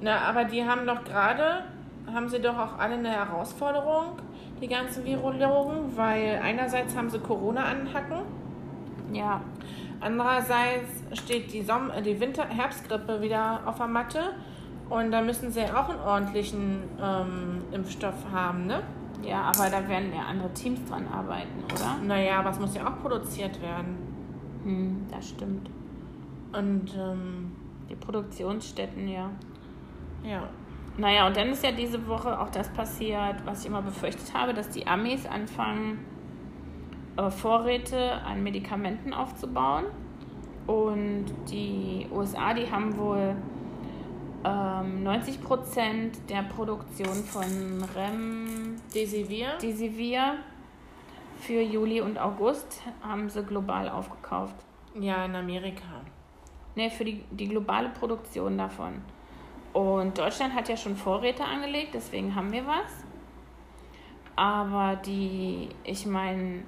[0.00, 1.64] Na, aber die haben doch gerade,
[2.06, 4.20] haben sie doch auch alle eine Herausforderung,
[4.60, 8.20] die ganzen Virologen, weil einerseits haben sie Corona anhacken,
[9.12, 9.40] Ja,
[10.00, 14.20] andererseits steht die, Som äh, die Winter-Herbstgrippe wieder auf der Matte
[14.90, 18.82] und da müssen sie auch einen ordentlichen ähm, Impfstoff haben, ne?
[19.24, 21.96] ja, aber da werden ja andere Teams dran arbeiten, oder?
[22.06, 23.96] Naja, aber es muss ja auch produziert werden.
[24.64, 25.70] Hm, das stimmt.
[26.52, 27.52] Und ähm,
[27.88, 29.30] Die Produktionsstätten, ja.
[30.22, 30.42] ja,
[30.96, 34.54] Naja, und dann ist ja diese Woche auch das passiert, was ich immer befürchtet habe,
[34.54, 35.98] dass die Amis anfangen,
[37.16, 39.84] äh, Vorräte an Medikamenten aufzubauen.
[40.66, 43.36] Und die USA, die haben wohl
[44.44, 49.56] ähm, 90 Prozent der Produktion von Rem Desivir.
[49.60, 50.34] Desivir
[51.40, 54.54] für Juli und August haben sie global aufgekauft.
[54.98, 56.02] Ja, in Amerika.
[56.76, 58.94] Ne, für die, die globale Produktion davon.
[59.72, 63.04] Und Deutschland hat ja schon Vorräte angelegt, deswegen haben wir was.
[64.36, 66.62] Aber die, ich meine,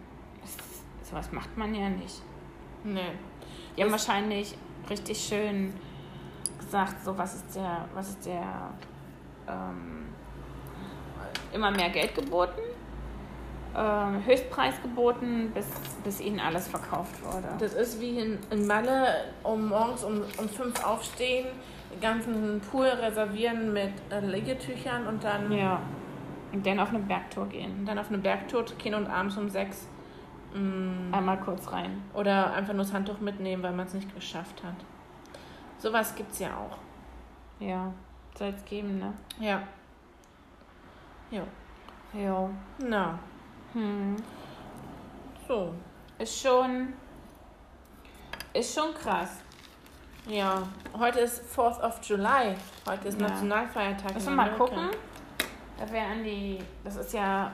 [1.03, 2.23] sowas macht man ja nicht.
[2.85, 3.01] Nee.
[3.77, 4.55] Die haben Das- wahrscheinlich
[4.89, 5.73] richtig schön
[6.67, 8.43] gesagt, so was ist der, was ist der,
[9.49, 10.07] ähm,
[11.53, 12.61] immer mehr Geld geboten,
[13.77, 15.67] ähm, Höchstpreis geboten, bis,
[16.05, 17.49] bis ihnen alles verkauft wurde.
[17.59, 19.07] Das ist wie in, in Malle,
[19.43, 21.47] um morgens um, um fünf aufstehen,
[21.93, 25.81] den ganzen Pool reservieren mit äh, Liegetüchern und dann, Ja.
[26.53, 27.85] Und dann auf eine Bergtour gehen.
[27.85, 29.89] dann auf eine Bergtour gehen und abends um sechs
[30.55, 32.03] mm, Einmal kurz rein.
[32.15, 34.77] oder einfach nur das Handtuch mitnehmen, weil man es nicht geschafft hat.
[35.79, 36.79] Sowas gibt's ja auch.
[37.59, 37.93] Ja,
[38.39, 39.13] soll es geben, ne?
[39.39, 39.63] Ja.
[41.31, 41.43] Ja.
[42.13, 42.49] Ja.
[42.79, 43.19] Na,
[43.73, 44.17] Hm.
[45.47, 45.75] so.
[46.19, 46.93] Ist schon.
[48.55, 49.41] Ist schon krass.
[50.27, 50.63] Ja,
[50.99, 52.55] heute ist 4th of July.
[52.89, 53.29] Heute ist Ja.
[53.29, 54.15] Nationalfeiertag.
[54.25, 54.89] Wir mal gucken.
[55.79, 56.59] Da wären die.
[56.83, 57.53] Das ist ja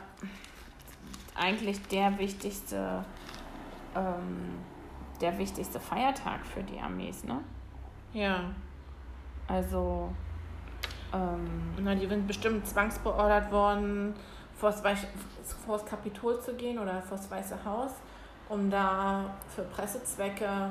[1.34, 3.04] eigentlich der wichtigste.
[3.96, 4.58] Ähm,
[5.20, 7.40] der wichtigste Feiertag für die Armees, ne?
[8.12, 8.50] Ja.
[9.48, 10.10] Also.
[11.12, 14.14] Ähm, Na, die sind bestimmt zwangsbeordert worden,
[14.56, 15.06] vors, Weich,
[15.66, 17.90] vors Kapitol zu gehen oder vors Weiße Haus,
[18.48, 20.70] um da für Pressezwecke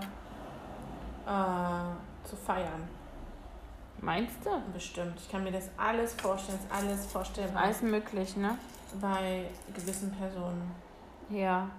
[1.27, 2.88] äh, zu feiern.
[3.99, 4.49] meinst du?
[4.73, 5.13] Bestimmt.
[5.19, 8.58] Ich kann mir das alles vorstellen, ist alles vorstellbar Alles möglich, ne?
[8.99, 10.71] bei gewissen Personen.
[11.30, 11.69] Ja.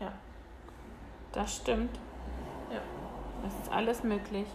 [0.00, 0.12] Ja.
[1.32, 1.94] Das stimmt.
[2.72, 2.80] Ja.
[3.42, 4.46] Das ist alles möglich.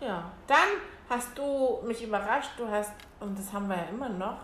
[0.00, 0.30] Ja.
[0.46, 0.68] Dann
[1.08, 4.38] hast du mich überrascht, du hast, und das haben wir ja immer noch,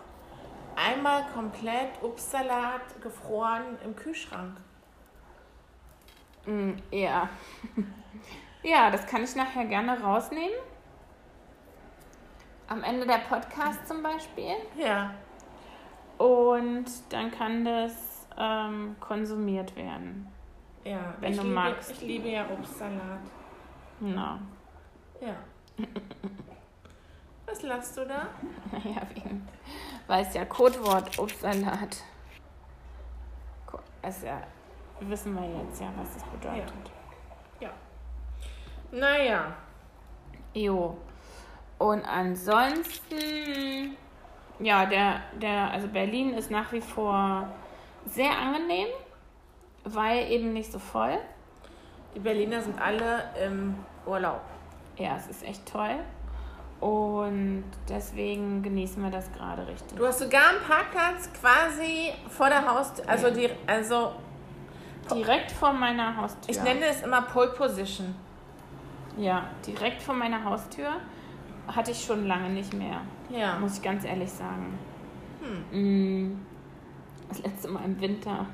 [0.76, 4.56] einmal komplett Obstsalat gefroren im Kühlschrank.
[6.46, 7.28] Mm, ja.
[8.62, 10.56] ja, das kann ich nachher gerne rausnehmen.
[12.68, 14.54] Am Ende der Podcast zum Beispiel.
[14.76, 15.14] Ja.
[16.18, 20.28] Und dann kann das ähm, konsumiert werden.
[20.84, 21.90] Ja, Wenn ich du liebe, magst.
[21.92, 23.20] Ich liebe ja Obstsalat.
[24.00, 24.40] Na,
[25.22, 25.36] Ja.
[27.46, 28.26] Was lachst du da?
[28.72, 29.48] naja, wegen,
[30.08, 32.02] weil es ja Codewort Obstsalat.
[34.02, 34.42] Also ja,
[35.00, 36.72] wissen wir jetzt ja, was das bedeutet.
[37.60, 37.70] Ja.
[38.90, 39.54] Naja.
[40.54, 40.96] Jo.
[41.78, 43.96] Und ansonsten,
[44.58, 47.46] ja, der, der, also Berlin ist nach wie vor
[48.06, 48.88] sehr angenehm,
[49.84, 51.18] weil eben nicht so voll.
[52.16, 54.42] Die Berliner sind alle im Urlaub.
[55.02, 55.96] Ja, es ist echt toll.
[56.80, 59.96] Und deswegen genießen wir das gerade richtig.
[59.96, 63.08] Du hast sogar einen Parkplatz quasi vor der Haustür.
[63.08, 64.12] Also, die, also
[65.12, 66.50] Direkt vor meiner Haustür.
[66.50, 68.14] ich nenne es immer Pole Position.
[69.16, 70.88] Ja, direkt vor meiner Haustür
[71.68, 73.00] hatte ich schon lange nicht mehr.
[73.30, 73.58] Ja.
[73.58, 74.78] Muss ich ganz ehrlich sagen.
[75.70, 76.28] Hm.
[76.30, 76.40] Mm,
[77.28, 78.46] Das letzte Mal im Winter.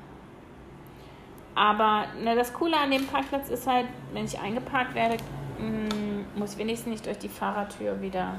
[1.55, 5.17] Aber ne, das Coole an dem Parkplatz ist halt, wenn ich eingeparkt werde,
[5.59, 8.35] mm, muss wenigstens nicht durch die Fahrertür wieder,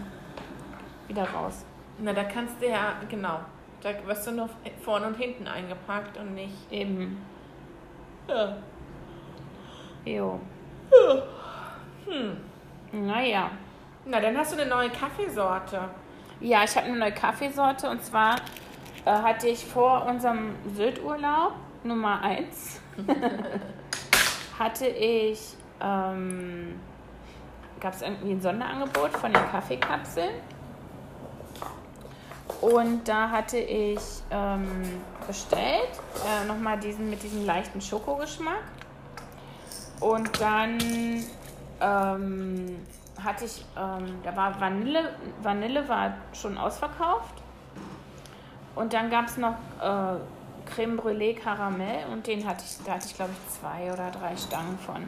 [1.08, 1.64] wieder raus.
[1.98, 3.40] Na, da kannst du ja, genau.
[3.82, 4.50] Da wirst du nur
[4.82, 6.70] vorne und hinten eingepackt und nicht.
[6.70, 7.20] Eben.
[8.28, 8.56] Ja.
[10.04, 10.40] Jo.
[12.06, 12.36] Hm.
[13.06, 13.50] Naja.
[14.04, 15.88] Na, dann hast du eine neue Kaffeesorte.
[16.40, 18.36] Ja, ich habe eine neue Kaffeesorte und zwar
[19.04, 21.52] äh, hatte ich vor unserem Sylt-Urlaub
[21.84, 22.80] Nummer 1
[24.58, 25.40] hatte ich,
[25.80, 26.80] ähm,
[27.80, 30.34] gab es irgendwie ein Sonderangebot von den Kaffeekapseln
[32.60, 35.90] und da hatte ich ähm, bestellt,
[36.26, 38.62] äh, nochmal diesen mit diesem leichten Schokogeschmack
[40.00, 40.78] und dann
[41.80, 42.76] ähm,
[43.22, 47.34] hatte ich, ähm, da war Vanille, Vanille war schon ausverkauft.
[48.74, 50.16] Und dann gab es noch äh,
[50.66, 54.36] Creme Brûlée Karamell und den hatte ich, da hatte ich glaube ich zwei oder drei
[54.36, 55.02] Stangen von.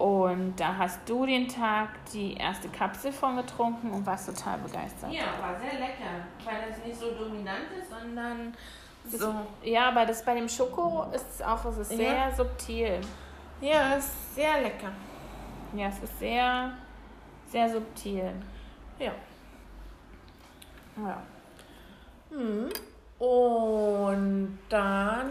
[0.00, 5.12] Und da hast du den Tag die erste Kapsel von getrunken und warst total begeistert.
[5.12, 6.24] Ja, war sehr lecker.
[6.42, 8.56] Weil das nicht so dominant ist, sondern
[9.06, 9.34] so.
[9.62, 12.34] Ja, aber das bei dem Schoko ist es auch, es ist sehr Ja.
[12.34, 12.98] subtil.
[13.60, 14.90] Ja, ist sehr lecker.
[15.74, 16.72] Ja, es ist sehr,
[17.50, 18.32] sehr subtil.
[18.98, 19.12] Ja.
[20.96, 21.22] Ja.
[22.30, 22.70] Hm.
[23.18, 25.30] Und dann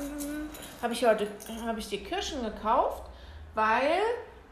[0.80, 1.28] habe ich heute
[1.66, 3.10] habe ich die Kirschen gekauft,
[3.56, 3.98] weil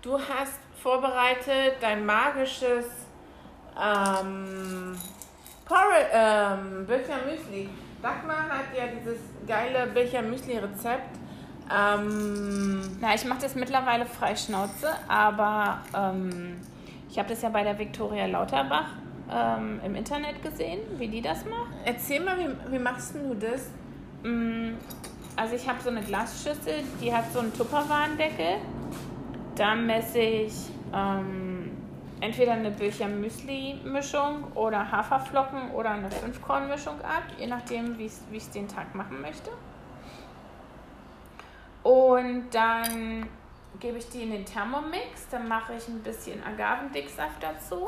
[0.02, 2.86] du hast vorbereitet dein magisches
[3.82, 4.96] ähm,
[6.14, 7.70] ähm, Bircher Müsli.
[8.02, 11.18] Dagmar hat ja dieses geile Bircher Müsli Rezept.
[11.70, 16.62] Ähm, Na, ich mache das mittlerweile frei Schnauze, aber ähm,
[17.10, 18.88] ich habe das ja bei der Viktoria Lauterbach
[19.30, 21.72] ähm, im Internet gesehen, wie die das macht.
[21.84, 23.70] erzähl mal, wie, wie machst du das?
[24.24, 24.76] Mm,
[25.36, 28.56] Also ich habe so eine Glasschüssel, die hat so einen Tupperwarendeckel.
[29.58, 30.54] Da messe ich
[30.94, 31.76] ähm,
[32.22, 38.52] entweder eine Bircher Müsli-Mischung oder Haferflocken oder eine Fünfkorn-Mischung ab, je nachdem, wie ich es
[38.52, 39.50] den Tag machen möchte.
[41.82, 43.28] Und dann
[43.80, 47.84] gebe ich die in den Thermomix, dann mache ich ein bisschen Agavendicksaft dazu,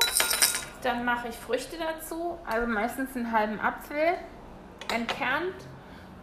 [0.82, 4.14] dann mache ich Früchte dazu, also meistens einen halben Apfel
[4.92, 5.54] entkernt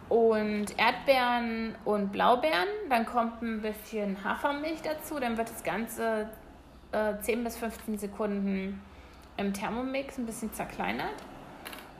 [0.08, 2.68] und Erdbeeren und Blaubeeren.
[2.88, 6.28] Dann kommt ein bisschen Hafermilch dazu, dann wird das Ganze
[6.92, 8.82] äh, 10 bis 15 Sekunden
[9.36, 11.14] im Thermomix ein bisschen zerkleinert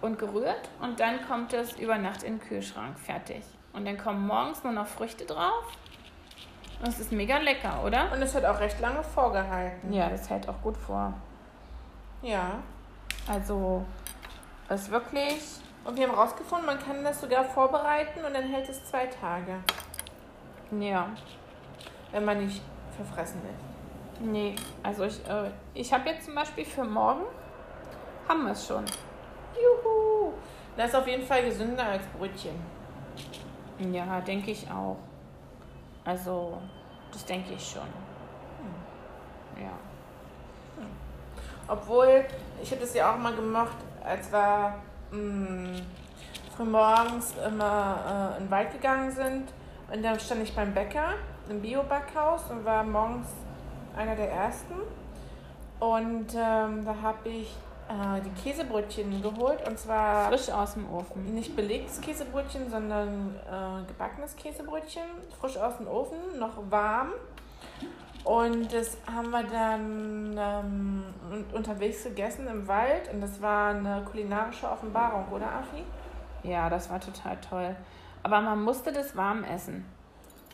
[0.01, 3.42] und gerührt und dann kommt es über Nacht in den Kühlschrank fertig.
[3.73, 5.77] Und dann kommen morgens nur noch Früchte drauf.
[6.81, 8.12] Und es ist mega lecker, oder?
[8.12, 9.92] Und es hat auch recht lange vorgehalten.
[9.92, 11.12] Ja, das hält auch gut vor.
[12.23, 12.59] Ja.
[13.29, 13.85] Also,
[14.68, 15.61] es ist wirklich.
[15.88, 19.55] Und wir haben rausgefunden, man kann das sogar vorbereiten und dann hält es zwei Tage,
[20.70, 21.09] Ja.
[22.12, 22.61] wenn man nicht
[22.94, 24.20] verfressen ist.
[24.20, 27.22] Nee, also ich, äh, ich habe jetzt zum Beispiel für morgen,
[28.29, 28.85] haben wir es schon.
[29.55, 30.35] Juhu!
[30.77, 32.61] Das ist auf jeden Fall gesünder als Brötchen.
[33.90, 34.98] Ja, denke ich auch.
[36.05, 36.61] Also,
[37.12, 37.88] das denke ich schon.
[39.59, 39.72] Ja.
[41.66, 42.27] Obwohl,
[42.62, 44.74] ich hätte es ja auch mal gemacht, als wir
[45.11, 45.81] mh,
[46.57, 49.53] frühmorgens immer äh, in den Wald gegangen sind.
[49.92, 51.14] Und dann stand ich beim Bäcker,
[51.49, 53.29] im Bio-Backhaus und war morgens
[53.97, 54.75] einer der ersten.
[55.81, 57.57] Und ähm, da habe ich
[57.88, 61.35] äh, die Käsebrötchen geholt und zwar Frisch aus dem Ofen.
[61.35, 65.05] nicht belegtes Käsebrötchen, sondern äh, gebackenes Käsebrötchen,
[65.40, 67.12] frisch aus dem Ofen, noch warm.
[68.24, 74.02] Und das haben wir dann ähm, un- unterwegs gegessen im Wald und das war eine
[74.04, 75.83] kulinarische Offenbarung, oder Afi?
[76.42, 77.76] Ja, das war total toll.
[78.22, 79.87] Aber man musste das warm essen.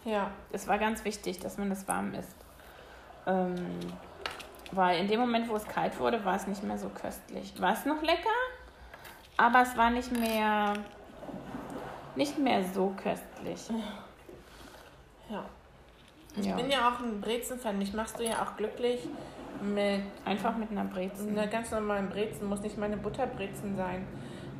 [0.04, 0.30] Ja.
[0.52, 2.36] Das war ganz wichtig, dass man das warm isst.
[3.26, 3.54] Ähm,
[4.72, 7.60] weil in dem Moment, wo es kalt wurde, war es nicht mehr so köstlich.
[7.60, 8.28] War es noch lecker,
[9.36, 10.74] aber es war nicht mehr,
[12.14, 13.68] nicht mehr so köstlich.
[15.30, 15.44] Ja.
[16.36, 16.56] Ich Ja.
[16.56, 17.78] bin ja auch ein Brezen-Fan.
[17.78, 19.08] Mich machst du ja auch glücklich
[19.62, 21.28] mit Einfach mit einer Brezel.
[21.28, 22.48] einer ganz normalen Brezen.
[22.48, 24.06] Muss nicht meine Butterbrezen sein.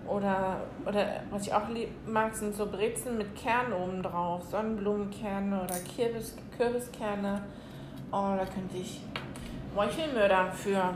[0.07, 4.45] Oder, oder was ich auch lieb, mag, sind so Brezen mit Kern oben drauf.
[4.51, 7.43] Sonnenblumenkerne oder Kürbis, Kürbiskerne.
[8.13, 9.01] Oh, da könnte ich
[9.75, 10.95] Meuchelmörder für.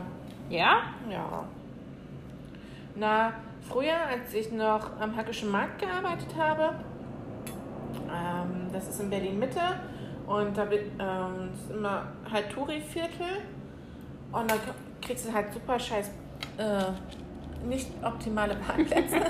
[0.49, 0.83] Ja?
[1.09, 1.43] Ja.
[2.95, 3.33] Na,
[3.67, 6.75] früher, als ich noch am Hackischen Markt gearbeitet habe,
[8.09, 9.59] ähm, das ist in Berlin-Mitte
[10.29, 13.41] und da wird, ähm, immer halt Touri-Viertel
[14.31, 14.55] und da
[15.01, 16.11] kriegst du halt super scheiß
[16.59, 19.15] äh, nicht optimale Parkplätze.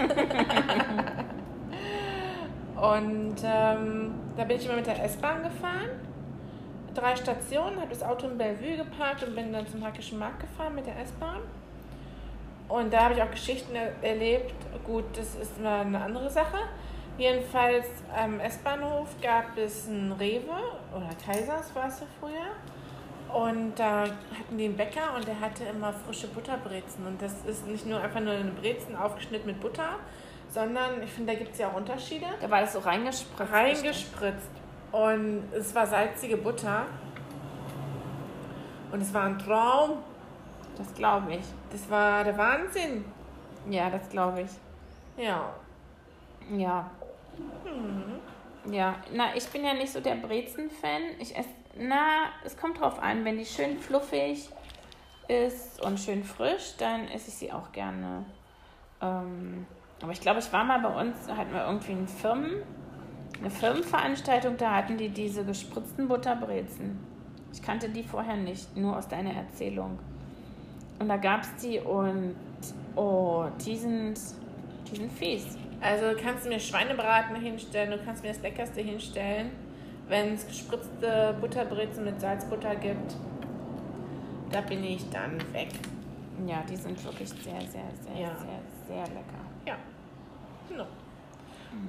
[2.76, 5.90] und ähm, da bin ich immer mit der S-Bahn gefahren.
[6.94, 10.76] Drei Stationen, habe das Auto in Bellevue geparkt und bin dann zum Hackischen Markt gefahren
[10.76, 11.40] mit der S-Bahn.
[12.68, 14.54] Und da habe ich auch Geschichten er erlebt.
[14.86, 16.58] Gut, das ist mal eine andere Sache.
[17.20, 17.86] Jedenfalls
[18.18, 20.56] am S-Bahnhof gab es einen Rewe
[20.96, 23.36] oder Kaisers war es ja früher.
[23.38, 27.06] Und da hatten die einen Bäcker und der hatte immer frische Butterbrezen.
[27.06, 29.98] Und das ist nicht nur einfach nur eine Brezen aufgeschnitten mit Butter,
[30.48, 32.26] sondern ich finde, da gibt es ja auch Unterschiede.
[32.40, 33.52] Da war das so reingespritzt.
[33.52, 34.50] Reingespritzt.
[34.94, 36.86] Und es war salzige Butter.
[38.94, 39.98] Und es war ein Traum.
[40.78, 41.46] Das glaube ich.
[41.70, 43.04] Das war der Wahnsinn.
[43.70, 44.52] Ja, das glaube ich.
[45.22, 45.54] Ja.
[46.56, 46.90] Ja.
[48.72, 51.02] Ja, na, ich bin ja nicht so der Brezen-Fan.
[51.20, 54.50] Ich esse, na, es kommt drauf an, wenn die schön fluffig
[55.28, 58.26] ist und schön frisch, dann esse ich sie auch gerne.
[59.02, 59.66] Ähm,
[60.02, 62.64] aber ich glaube, ich war mal bei uns, da hatten wir irgendwie einen Firmen,
[63.40, 67.00] eine Firmenveranstaltung, da hatten die diese gespritzten Butterbrezen.
[67.54, 69.98] Ich kannte die vorher nicht, nur aus deiner Erzählung.
[71.00, 72.36] Und da gab es die und,
[72.96, 74.20] oh, die sind,
[74.92, 75.58] die sind fies.
[75.82, 79.52] Also du kannst mir Schweinebraten hinstellen, du kannst mir das Leckerste hinstellen,
[80.08, 83.16] wenn es gespritzte Butterbrezen mit Salzbutter gibt.
[84.52, 85.70] Da bin ich dann weg.
[86.46, 88.30] Ja, die sind wirklich sehr, sehr, sehr, Ja.
[88.38, 89.40] sehr, sehr lecker.
[89.66, 89.76] Ja.
[90.76, 90.86] No.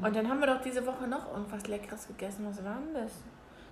[0.06, 2.46] Und dann haben wir doch diese Woche noch irgendwas Leckeres gegessen.
[2.48, 3.12] Was war denn das?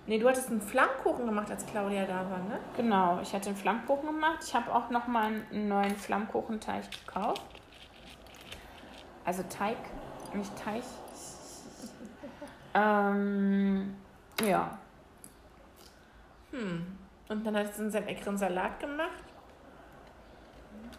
[0.07, 2.57] Nee, du hattest einen Flammkuchen gemacht, als Claudia da war, ne?
[2.75, 4.39] Genau, ich hatte einen Flammkuchen gemacht.
[4.43, 7.43] Ich habe auch noch mal einen neuen Flammkuchenteig gekauft.
[9.23, 9.77] Also Teig,
[10.35, 10.83] nicht Teig.
[12.73, 13.95] ähm,
[14.43, 14.77] ja,
[16.51, 16.97] Hm.
[17.27, 19.23] Und dann hattest du einen sehr leckeren Salat gemacht.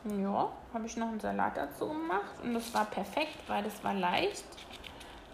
[0.04, 3.94] ja, habe ich noch einen Salat dazu gemacht und das war perfekt, weil das war
[3.94, 4.44] leicht,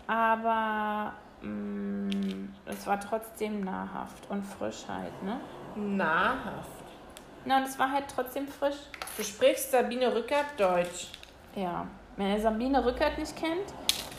[0.07, 5.39] aber mm, es war trotzdem nahrhaft und frisch halt, ne?
[5.77, 6.71] Nahrhaft.
[7.45, 8.79] Na, und es war halt trotzdem frisch.
[9.17, 11.13] Du sprichst Sabine Rückert Deutsch.
[11.55, 11.87] Ja,
[12.18, 13.72] ihr Sabine Rückert nicht kennt,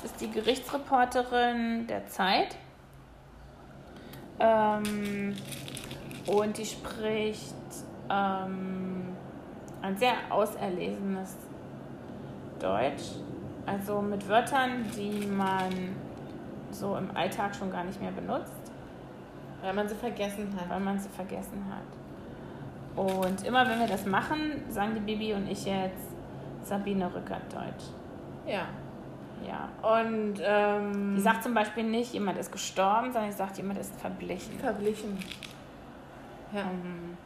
[0.03, 2.55] ist die Gerichtsreporterin der Zeit.
[4.39, 5.35] Ähm,
[6.27, 7.55] und die spricht
[8.09, 9.15] ähm,
[9.81, 11.35] ein sehr auserlesenes
[12.59, 13.03] Deutsch.
[13.65, 15.95] Also mit Wörtern, die man
[16.71, 18.71] so im Alltag schon gar nicht mehr benutzt
[19.61, 20.69] Weil man sie vergessen hat.
[20.69, 23.03] weil man sie vergessen hat.
[23.03, 26.16] Und immer wenn wir das machen, sagen die Bibi und ich jetzt
[26.67, 27.85] Sabine Rückert Deutsch.
[28.45, 28.65] Ja.
[29.45, 29.69] Ja.
[29.99, 33.95] Und ähm, Die sagt zum Beispiel nicht, jemand ist gestorben, sondern sie sagt, jemand ist
[33.99, 34.57] verblichen.
[34.59, 35.17] verglichen.
[36.53, 36.61] Ja.
[36.61, 37.17] Ähm,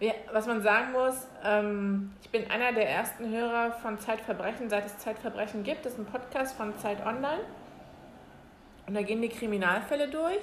[0.00, 4.86] Ja, was man sagen muss, ähm, ich bin einer der ersten Hörer von Zeitverbrechen, seit
[4.86, 5.84] es Zeitverbrechen gibt.
[5.86, 7.40] Das ist ein Podcast von Zeit Online.
[8.86, 10.38] Und da gehen die Kriminalfälle durch.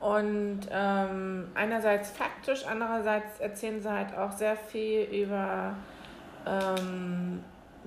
[0.00, 5.74] Und ähm, einerseits faktisch, andererseits erzählen sie halt auch sehr viel über
[6.46, 7.42] ähm,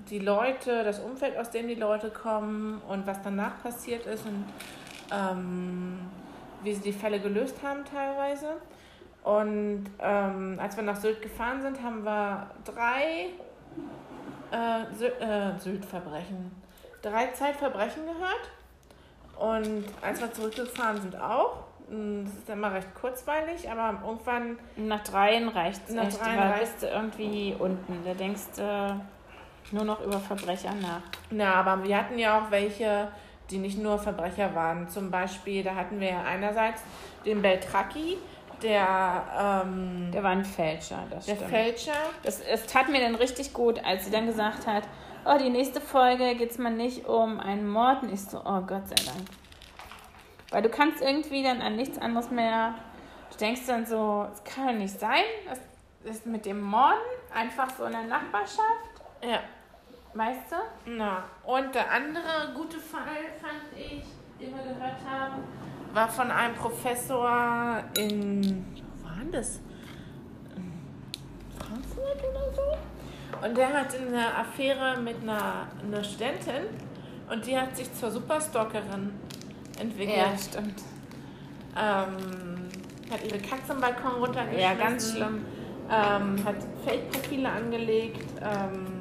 [0.09, 4.45] die Leute, das Umfeld, aus dem die Leute kommen und was danach passiert ist und
[5.11, 5.99] ähm,
[6.63, 8.57] wie sie die Fälle gelöst haben teilweise.
[9.23, 13.27] Und ähm, als wir nach Sylt gefahren sind, haben wir drei
[14.51, 16.51] äh, Sy äh, Sylt-Verbrechen,
[17.01, 18.49] drei Zeitverbrechen gehört.
[19.37, 25.47] Und als wir zurückgefahren sind auch, das ist immer recht kurzweilig, aber irgendwann, nach dreien
[25.47, 26.19] reicht es Nach echt.
[26.21, 28.03] dreien du irgendwie unten.
[28.03, 29.01] Da denkst du,
[29.73, 31.01] nur noch über Verbrecher nach.
[31.31, 33.09] Na, aber wir hatten ja auch welche,
[33.49, 34.87] die nicht nur Verbrecher waren.
[34.89, 36.81] Zum Beispiel, da hatten wir ja einerseits
[37.25, 38.17] den Beltraki,
[38.61, 41.51] der, ähm, Der war ein Fälscher, das der stimmt.
[41.51, 41.93] Fälscher.
[42.23, 44.83] Das, es tat mir dann richtig gut, als sie dann gesagt hat,
[45.25, 48.01] oh, die nächste Folge geht es mal nicht um einen Mord.
[48.03, 49.27] Und ich so, oh Gott sei Dank.
[50.49, 52.73] Weil du kannst irgendwie dann an nichts anderes mehr,
[53.31, 55.59] du denkst dann so, es kann doch nicht sein, das
[56.11, 56.95] ist mit dem Morden
[57.35, 58.61] einfach so in der Nachbarschaft,
[59.21, 59.39] Ja.
[60.17, 60.55] Weißt du?
[60.97, 64.03] Na, und der andere gute Fall fand ich,
[64.39, 65.43] den wir gehört haben,
[65.93, 68.65] war von einem Professor in,
[69.01, 69.59] wo war denn das?
[71.57, 73.45] Frankfurt oder so?
[73.45, 76.65] Und der hat eine Affäre mit einer, einer Studentin
[77.29, 79.11] und die hat sich zur Superstalkerin
[79.79, 80.17] entwickelt.
[80.17, 80.81] Ja, stimmt.
[81.75, 82.69] Ähm,
[83.11, 84.59] hat ihre Katze am Balkon runtergeschmissen.
[84.59, 85.45] Ja, ganz schlimm.
[85.89, 86.55] Ähm, hat
[86.85, 88.27] Fake-Profile angelegt.
[88.41, 88.96] Ähm,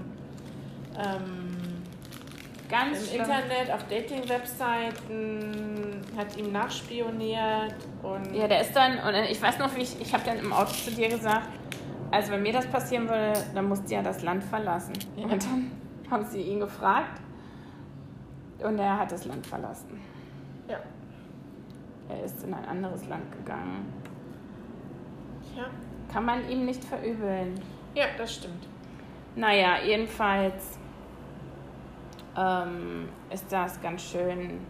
[0.98, 1.56] ähm,
[2.68, 3.20] Ganz im.
[3.20, 9.74] Internet, auf Dating-Webseiten, hat ihm nachspioniert und Ja, der ist dann, und ich weiß noch,
[9.76, 11.48] wie ich, ich habe dann im Auto zu dir gesagt,
[12.10, 14.92] also wenn mir das passieren würde, dann musst du ja das Land verlassen.
[15.16, 15.24] Ja.
[15.24, 15.70] Und dann
[16.10, 17.20] haben sie ihn gefragt
[18.58, 20.00] und er hat das Land verlassen.
[20.68, 20.78] ja.
[22.08, 23.92] Er ist in ein anderes Land gegangen.
[25.56, 25.64] Ja.
[26.12, 27.60] Kann man ihm nicht verübeln.
[27.96, 28.68] ja, das stimmt.
[29.34, 30.78] Naja, jedenfalls
[32.36, 34.60] ähm, ist das ganz schön,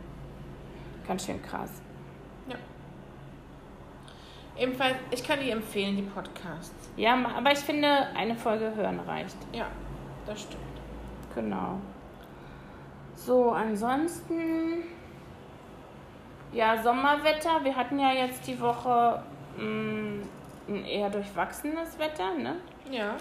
[1.07, 1.83] ganz schön krass.
[2.49, 2.57] Ja.
[4.57, 6.91] Ebenfalls, ich kann die empfehlen, die Podcasts.
[6.97, 9.37] Ja, aber ich finde, eine Folge hören reicht.
[9.53, 9.67] Ja,
[10.27, 10.63] das stimmt.
[11.35, 11.79] Genau.
[13.15, 14.85] So, ansonsten.
[16.53, 17.63] Ja, Sommerwetter.
[17.65, 19.23] Wir hatten ja jetzt die Woche
[19.59, 20.23] mh,
[20.69, 22.57] ein eher durchwachsenes Wetter, ne?
[22.91, 23.17] Ja.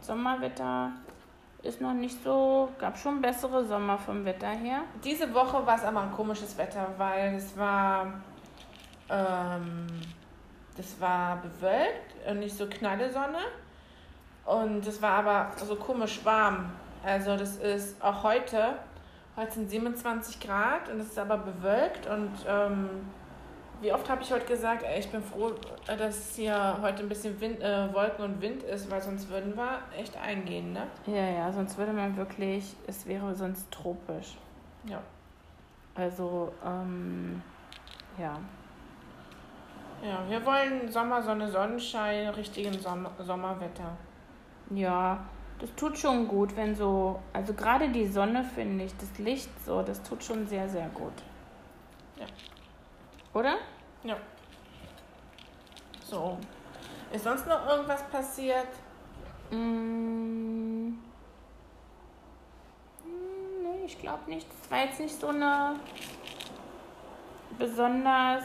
[0.00, 0.92] Sommerwetter
[1.62, 2.68] ist noch nicht so.
[2.78, 4.82] Gab schon bessere Sommer vom Wetter her.
[5.04, 8.20] Diese Woche war es aber ein komisches Wetter, weil es war,
[9.08, 9.86] ähm,
[10.76, 13.38] das war bewölkt und nicht so knalle Sonne.
[14.44, 16.72] Und es war aber so komisch warm.
[17.04, 18.74] Also das ist auch heute,
[19.36, 22.06] heute sind 27 Grad und es ist aber bewölkt.
[22.06, 22.88] Und ähm,
[23.82, 25.52] wie oft habe ich heute gesagt, ey, ich bin froh,
[25.86, 29.80] dass hier heute ein bisschen Wind, äh, Wolken und Wind ist, weil sonst würden wir
[29.98, 30.86] echt eingehen, ne?
[31.06, 32.76] Ja, ja, sonst würde man wirklich.
[32.86, 34.36] Es wäre sonst tropisch.
[34.84, 35.02] Ja.
[35.94, 37.42] Also, ähm,
[38.16, 38.38] ja.
[40.02, 43.96] Ja, wir wollen Sommer, Sonne, Sonnenschein, richtigen Sommer, Sommerwetter.
[44.70, 45.24] Ja,
[45.58, 49.82] das tut schon gut, wenn so, also gerade die Sonne finde ich, das Licht so,
[49.82, 51.12] das tut schon sehr, sehr gut.
[52.18, 52.26] Ja.
[53.34, 53.56] Oder?
[54.04, 54.16] Ja.
[56.04, 56.38] So.
[57.12, 58.68] Ist sonst noch irgendwas passiert?
[59.50, 60.88] Mm.
[63.04, 64.46] Mm, Nee, ich glaube nicht.
[64.50, 65.76] Das war jetzt nicht so eine
[67.58, 68.44] besonders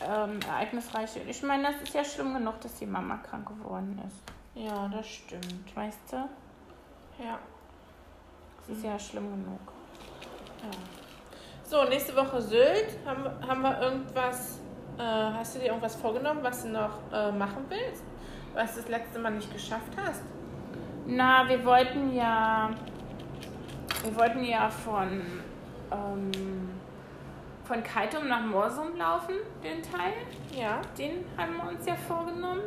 [0.00, 1.20] ähm, ereignisreiche.
[1.20, 4.22] Ich meine, das ist ja schlimm genug, dass die Mama krank geworden ist.
[4.54, 5.74] Ja, das stimmt.
[5.74, 6.16] Weißt du?
[7.22, 7.38] Ja.
[8.66, 9.60] Das ist ja schlimm genug.
[10.62, 10.70] ja.
[11.64, 12.98] So, nächste Woche Sylt.
[13.06, 14.60] Haben, haben wir irgendwas,
[14.98, 18.04] äh, hast du dir irgendwas vorgenommen, was du noch äh, machen willst?
[18.52, 20.22] Was du das letzte Mal nicht geschafft hast?
[21.06, 22.70] Na, wir wollten ja.
[24.02, 25.22] Wir wollten ja von.
[25.90, 26.30] Ähm,
[27.64, 30.12] von Keitum nach Morsum laufen, den Teil.
[30.54, 30.82] Ja.
[30.98, 32.60] Den haben wir uns ja vorgenommen.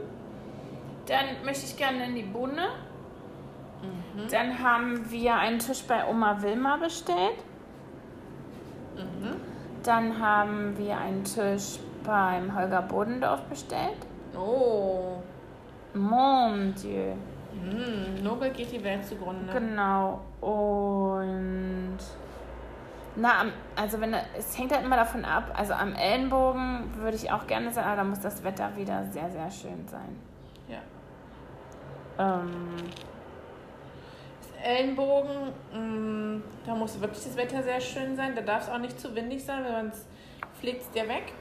[1.05, 2.63] Dann möchte ich gerne in die Bunde.
[3.83, 4.27] Mhm.
[4.31, 7.37] Dann haben wir einen Tisch bei Oma Wilma bestellt.
[8.97, 9.35] Mhm.
[9.83, 14.05] Dann haben wir einen Tisch beim Holger Bodendorf bestellt.
[14.35, 15.17] Oh.
[15.93, 17.13] Mon Dieu.
[17.53, 18.23] Mhm.
[18.23, 19.51] Nobel geht die Welt zugrunde.
[19.53, 20.21] Genau.
[20.41, 21.97] Und
[23.15, 23.45] na,
[23.75, 25.51] also wenn es hängt halt immer davon ab.
[25.55, 29.29] Also am Ellenbogen würde ich auch gerne sein, aber da muss das Wetter wieder sehr,
[29.29, 30.19] sehr schön sein.
[30.67, 30.79] Ja.
[32.19, 32.75] Ähm,
[34.67, 38.35] Ellenbogen, mh, da muss wirklich das Wetter sehr schön sein.
[38.35, 40.05] Da darf es auch nicht zu windig sein, weil sonst
[40.59, 41.31] fliegt es dir weg.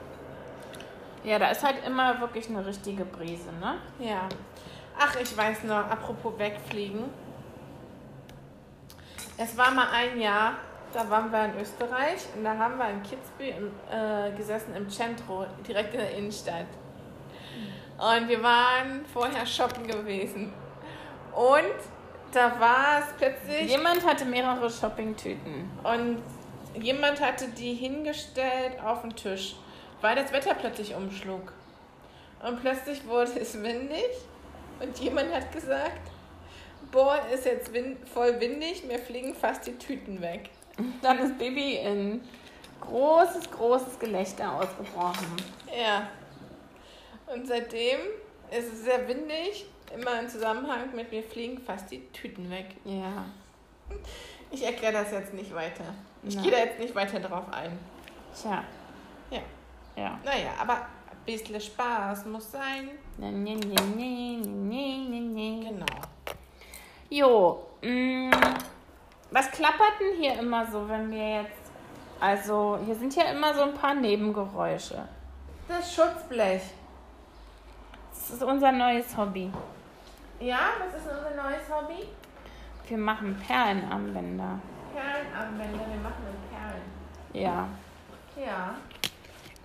[1.24, 3.76] ja, da ist halt immer wirklich eine richtige Brise, ne?
[3.98, 4.28] Ja.
[4.98, 7.04] Ach, ich weiß noch, apropos wegfliegen.
[9.36, 10.54] Es war mal ein Jahr,
[10.94, 15.44] da waren wir in Österreich und da haben wir in Kitzbühel äh, gesessen im Centro,
[15.66, 16.66] direkt in der Innenstadt.
[17.98, 20.52] Und wir waren vorher shoppen gewesen.
[21.34, 21.78] Und
[22.32, 25.70] da war es plötzlich Jemand hatte mehrere Shoppingtüten.
[25.82, 26.22] und
[26.80, 29.56] jemand hatte die hingestellt auf den Tisch,
[30.00, 31.52] weil das Wetter plötzlich umschlug.
[32.42, 34.10] Und plötzlich wurde es windig
[34.80, 36.10] und jemand hat gesagt,
[36.92, 40.50] boah, ist jetzt wind, voll windig, mir fliegen fast die Tüten weg.
[41.02, 42.20] Dann ist Baby in
[42.80, 45.36] großes, großes Gelächter ausgebrochen.
[45.76, 46.08] Ja.
[47.32, 47.98] Und seitdem
[48.50, 49.66] ist es sehr windig,
[49.97, 52.76] immer im Zusammenhang mit mir fliegen fast die Tüten weg.
[52.84, 53.24] Ja.
[54.51, 55.84] Ich erkläre das jetzt nicht weiter.
[56.22, 56.44] Ich Nein.
[56.44, 57.78] gehe da jetzt nicht weiter drauf ein.
[58.40, 58.62] Tja.
[59.30, 59.40] Ja.
[59.97, 60.18] Ja.
[60.24, 62.90] Naja, aber ein bisschen Spaß muss sein.
[63.18, 65.70] Ne, ne, ne, ne, ne, ne, ne.
[65.70, 65.86] Genau.
[67.09, 68.30] Jo, mh,
[69.30, 71.53] was klappert denn hier immer so, wenn wir jetzt.
[72.18, 75.07] Also, hier sind ja immer so ein paar Nebengeräusche.
[75.68, 76.62] Das Schutzblech.
[78.11, 79.51] Das ist unser neues Hobby.
[80.41, 82.09] Ja, was ist unser neues Hobby?
[82.89, 84.61] Wir machen Perlenarmbänder.
[84.95, 85.78] Perlenarmbänder.
[85.89, 86.82] Wir machen mit Perlen.
[87.32, 87.68] Ja,
[88.37, 88.74] Ja.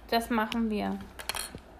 [0.09, 0.97] das machen wir.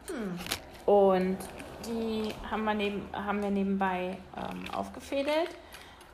[0.08, 0.40] Hm.
[0.86, 1.38] Und
[1.86, 5.50] die haben wir, neben, haben wir nebenbei ähm, aufgefädelt.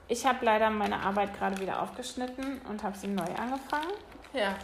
[0.07, 3.91] Ich habe leider meine Arbeit gerade wieder aufgeschnitten und habe sie neu angefangen.
[4.33, 4.55] Ja.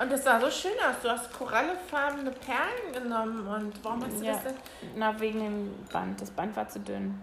[0.00, 0.96] Und das sah so schön aus.
[1.02, 3.46] Du hast korallefarbene Perlen genommen.
[3.46, 4.32] Und warum hast du Ja.
[4.32, 4.54] das denn?
[4.96, 6.20] Na, wegen dem Band.
[6.20, 7.20] Das Band war zu dünn.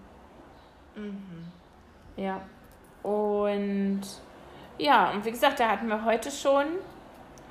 [0.96, 1.52] Mhm.
[2.16, 2.40] Ja.
[3.02, 4.02] Und
[4.78, 6.66] ja, und wie gesagt, da hatten wir heute schon,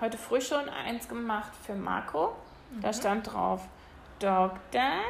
[0.00, 2.36] heute früh schon eins gemacht für Marco.
[2.80, 3.66] Da stand drauf
[4.20, 5.02] Dog Dad.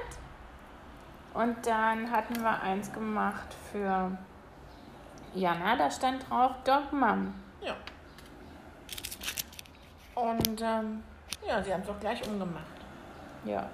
[1.34, 4.16] Und dann hatten wir eins gemacht für
[5.34, 7.34] Jana, da stand drauf Dog Mom.
[7.60, 7.74] Ja.
[10.16, 11.02] Und ähm,
[11.46, 12.64] ja, sie haben es auch gleich umgemacht.
[13.44, 13.68] Ja.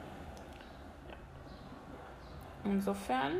[2.64, 3.32] Insofern,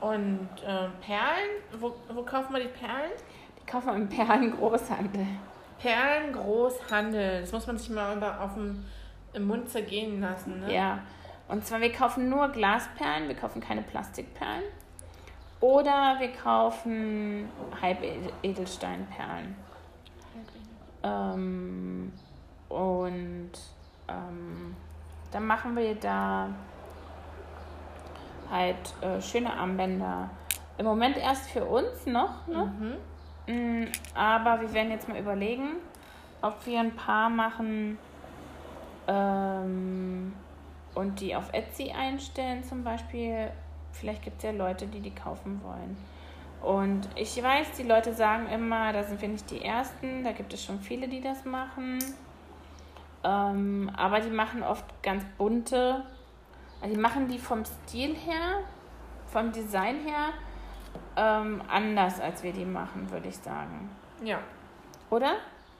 [0.00, 3.12] Und äh, Perlen, wo, wo kaufen wir die Perlen?
[3.60, 5.26] die kaufen wir im Perlengroßhandel.
[5.78, 7.40] Perlengroßhandel.
[7.40, 8.84] Das muss man sich mal über, auf dem,
[9.32, 10.60] im Mund zergehen lassen.
[10.60, 10.74] Ne?
[10.74, 10.98] Ja.
[11.48, 14.64] Und zwar, wir kaufen nur Glasperlen, wir kaufen keine Plastikperlen.
[15.60, 17.48] Oder wir kaufen
[17.80, 19.54] Halbedelsteinperlen.
[21.02, 22.12] Ähm,
[22.68, 23.50] und
[24.08, 24.76] ähm,
[25.30, 26.48] dann machen wir da
[28.50, 30.30] halt äh, schöne Armbänder.
[30.78, 32.72] Im Moment erst für uns noch, ne?
[32.78, 32.96] Mhm.
[33.46, 35.76] Mm, Aber wir werden jetzt mal überlegen,
[36.42, 37.98] ob wir ein paar machen
[39.08, 40.32] ähm,
[40.94, 43.50] und die auf Etsy einstellen zum Beispiel.
[43.92, 45.96] Vielleicht gibt es ja Leute, die die kaufen wollen.
[46.62, 50.52] Und ich weiß, die Leute sagen immer, da sind wir nicht die Ersten, da gibt
[50.52, 51.98] es schon viele, die das machen.
[53.24, 56.04] Ähm, aber die machen oft ganz bunte.
[56.80, 58.60] Also die machen die vom Stil her,
[59.26, 60.28] vom Design her
[61.16, 63.90] ähm, anders, als wir die machen, würde ich sagen.
[64.22, 64.38] Ja.
[65.10, 65.36] Oder?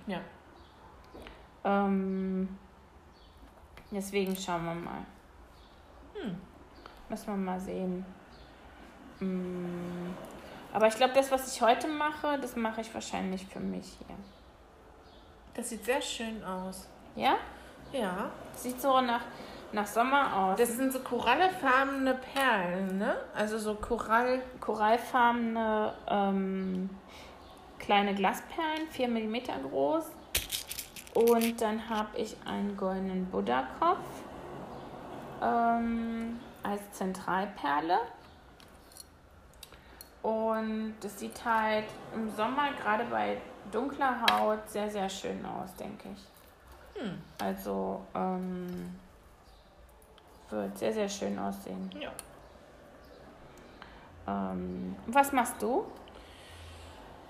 [0.06, 0.20] Ja.
[1.64, 2.48] Ähm,
[3.90, 5.06] deswegen schauen wir mal.
[6.14, 6.36] Hm.
[7.08, 8.04] Müssen wir mal sehen.
[9.20, 10.10] Mm,
[10.72, 14.16] Aber ich glaube, das, was ich heute mache, das mache ich wahrscheinlich für mich hier.
[15.54, 16.88] Das sieht sehr schön aus.
[17.14, 17.36] Ja?
[17.92, 18.30] Ja.
[18.54, 19.20] Sieht so nach,
[19.72, 20.58] nach Sommer aus.
[20.58, 23.16] Das sind so korallefarbene Perlen, ne?
[23.34, 24.40] Also so Korall.
[24.60, 26.90] korallfarbene ähm,
[27.78, 29.36] kleine Glasperlen, 4 mm
[29.68, 30.04] groß.
[31.14, 33.98] Und dann habe ich einen goldenen Buddha-Kopf
[35.42, 37.98] ähm, als Zentralperle.
[40.22, 43.38] Und das sieht halt im Sommer, gerade bei
[43.72, 47.02] dunkler Haut, sehr, sehr schön aus, denke ich.
[47.02, 47.18] Hm.
[47.40, 48.94] Also ähm,
[50.50, 51.90] wird sehr, sehr schön aussehen.
[51.98, 52.10] Ja.
[54.28, 55.86] Ähm, was machst du?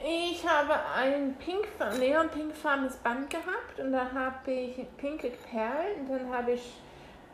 [0.05, 1.69] Ich habe ein pink,
[1.99, 6.75] neon-pinkfarbenes Band gehabt und da habe ich pinke Perlen und dann habe ich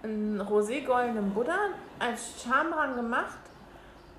[0.03, 1.59] einen roségoldenen Buddha
[1.99, 3.39] als Charme dran gemacht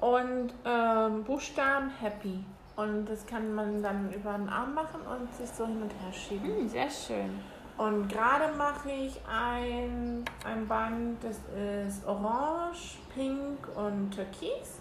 [0.02, 2.44] und ähm, Buchstaben Happy.
[2.76, 6.14] Und das kann man dann über den Arm machen und sich so hin und her
[6.14, 6.60] schieben.
[6.60, 7.40] Hm, sehr schön.
[7.78, 11.40] Und gerade mache ich ein, ein Band, das
[11.88, 14.80] ist orange, pink und türkis.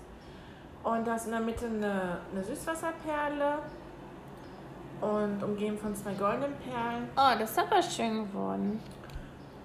[0.83, 3.59] Und da ist in der Mitte eine, eine Süßwasserperle
[5.01, 7.09] und umgeben von zwei goldenen Perlen.
[7.17, 8.81] Oh, das ist aber schön geworden.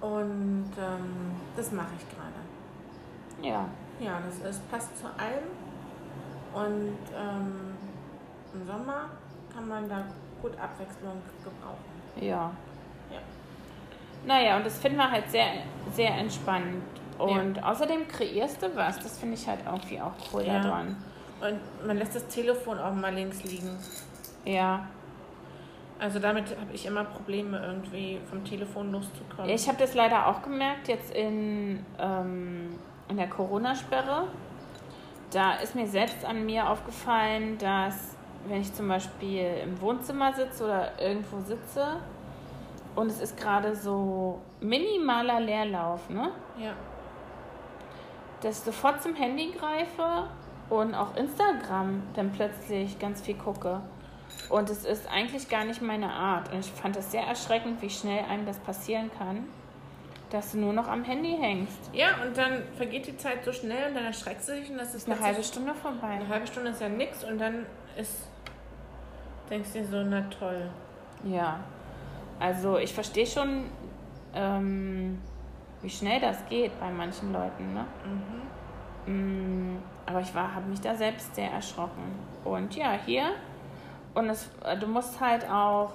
[0.01, 3.47] Und ähm, das mache ich gerade.
[3.47, 3.65] Ja.
[3.99, 5.47] Ja, das ist, passt zu allem.
[6.53, 7.73] Und ähm,
[8.53, 9.09] im Sommer
[9.53, 10.05] kann man da
[10.41, 12.23] gut Abwechslung gebrauchen.
[12.27, 12.51] Ja.
[13.11, 13.19] Ja.
[14.25, 15.47] Naja, und das finden wir halt sehr,
[15.93, 16.83] sehr entspannt.
[17.17, 18.99] Und außerdem kreierst du was.
[18.99, 20.59] Das finde ich halt irgendwie auch cool Ja.
[20.61, 20.95] daran.
[21.41, 23.77] Und man lässt das Telefon auch mal links liegen.
[24.45, 24.87] Ja.
[25.99, 29.49] Also damit habe ich immer Probleme, irgendwie vom Telefon loszukommen.
[29.49, 32.77] Ich habe das leider auch gemerkt, jetzt in, ähm,
[33.13, 34.27] in der Corona-Sperre.
[35.31, 38.15] da ist mir selbst an mir aufgefallen, dass
[38.47, 41.97] wenn ich zum Beispiel im Wohnzimmer sitze oder irgendwo sitze
[42.95, 46.31] und es ist gerade so minimaler Leerlauf, ne?
[46.57, 46.73] Ja.
[48.41, 50.27] dass ich sofort zum Handy greife
[50.69, 53.79] und auch Instagram dann plötzlich ganz viel gucke.
[54.49, 56.51] Und es ist eigentlich gar nicht meine Art.
[56.51, 59.47] Und ich fand es sehr erschreckend, wie schnell einem das passieren kann,
[60.33, 61.91] dass du nur noch am Handy hängst.
[61.93, 64.95] Ja, und dann vergeht die Zeit so schnell und dann erschreckst du dich und das
[64.95, 66.07] ist Eine halbe Stunde vorbei.
[66.07, 67.65] Eine halbe Stunde ist ja nix und dann
[67.95, 68.27] ist.
[69.49, 70.69] Denkst du dir so, na toll.
[71.23, 71.59] Ja.
[72.39, 73.65] Also ich verstehe schon,
[74.33, 75.21] ähm,
[75.81, 77.85] wie schnell das geht bei manchen Leuten, ne?
[79.05, 82.03] Mm, Aber ich war, habe mich da selbst sehr erschrocken.
[82.43, 83.33] Und ja, hier.
[84.15, 85.91] Und es, äh, du musst halt auch,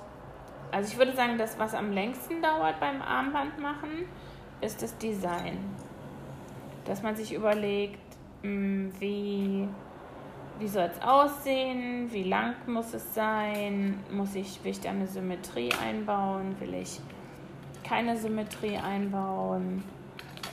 [0.71, 4.07] also ich würde sagen, das, was am längsten dauert beim Armband machen,
[4.61, 5.59] ist das Design.
[6.85, 8.01] Dass man sich überlegt,
[8.43, 9.69] mm, wie,
[10.59, 15.07] wie soll es aussehen, wie lang muss es sein, muss ich, will ich da eine
[15.07, 17.01] Symmetrie einbauen, will ich
[17.85, 19.83] keine Symmetrie einbauen.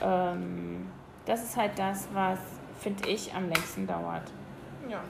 [0.02, 0.90] Ähm,
[1.24, 2.38] das ist halt das, was,
[2.80, 4.30] finde ich, am längsten dauert.
[4.88, 5.00] Ja.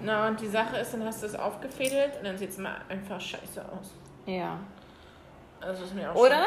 [0.00, 2.76] Na, und die Sache ist, dann hast du es aufgefädelt und dann sieht es mal
[2.88, 3.94] einfach scheiße aus.
[4.26, 4.58] Ja.
[5.60, 6.46] Also ist mir auch Oder?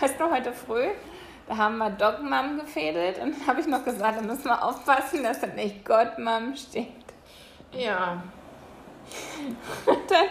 [0.00, 0.86] Weißt du, heute früh,
[1.48, 4.62] da haben wir Dog Mom gefädelt und dann habe ich noch gesagt, da müssen wir
[4.62, 6.88] aufpassen, dass da nicht God Mom steht.
[7.72, 8.22] Ja.
[9.86, 10.26] Dann,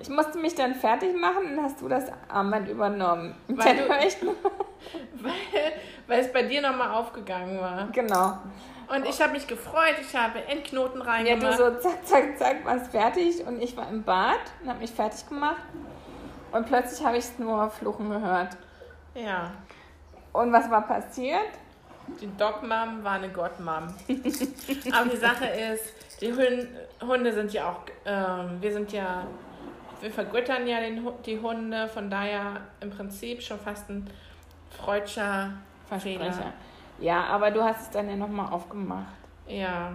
[0.00, 3.34] ich musste mich dann fertig machen und hast du das Armband übernommen.
[3.48, 3.88] Weil du-
[5.22, 5.32] Weil,
[6.06, 7.88] weil es bei dir nochmal aufgegangen war.
[7.92, 8.38] genau.
[8.88, 11.58] Und ich habe mich gefreut, ich habe Endknoten Ja, reingemacht.
[11.60, 14.90] du so zack, zack, zack, warst fertig und ich war im Bad und habe mich
[14.90, 15.60] fertig gemacht.
[16.52, 18.56] Und plötzlich habe ich es nur fluchen gehört.
[19.14, 19.50] ja.
[20.32, 21.48] Und was war passiert?
[22.20, 23.88] Die Dog-Mom war eine God-Mom.
[24.92, 26.32] Aber die Sache ist, die
[27.02, 29.24] Hunde sind ja auch, ähm, wir sind ja,
[30.00, 34.08] wir vergöttern ja den, die Hunde, von daher im Prinzip schon fast ein
[34.70, 35.50] freudscher
[35.98, 36.26] Fehler.
[36.26, 36.52] Versprecher.
[37.00, 39.06] Ja, aber du hast es dann ja nochmal aufgemacht.
[39.48, 39.90] Ja,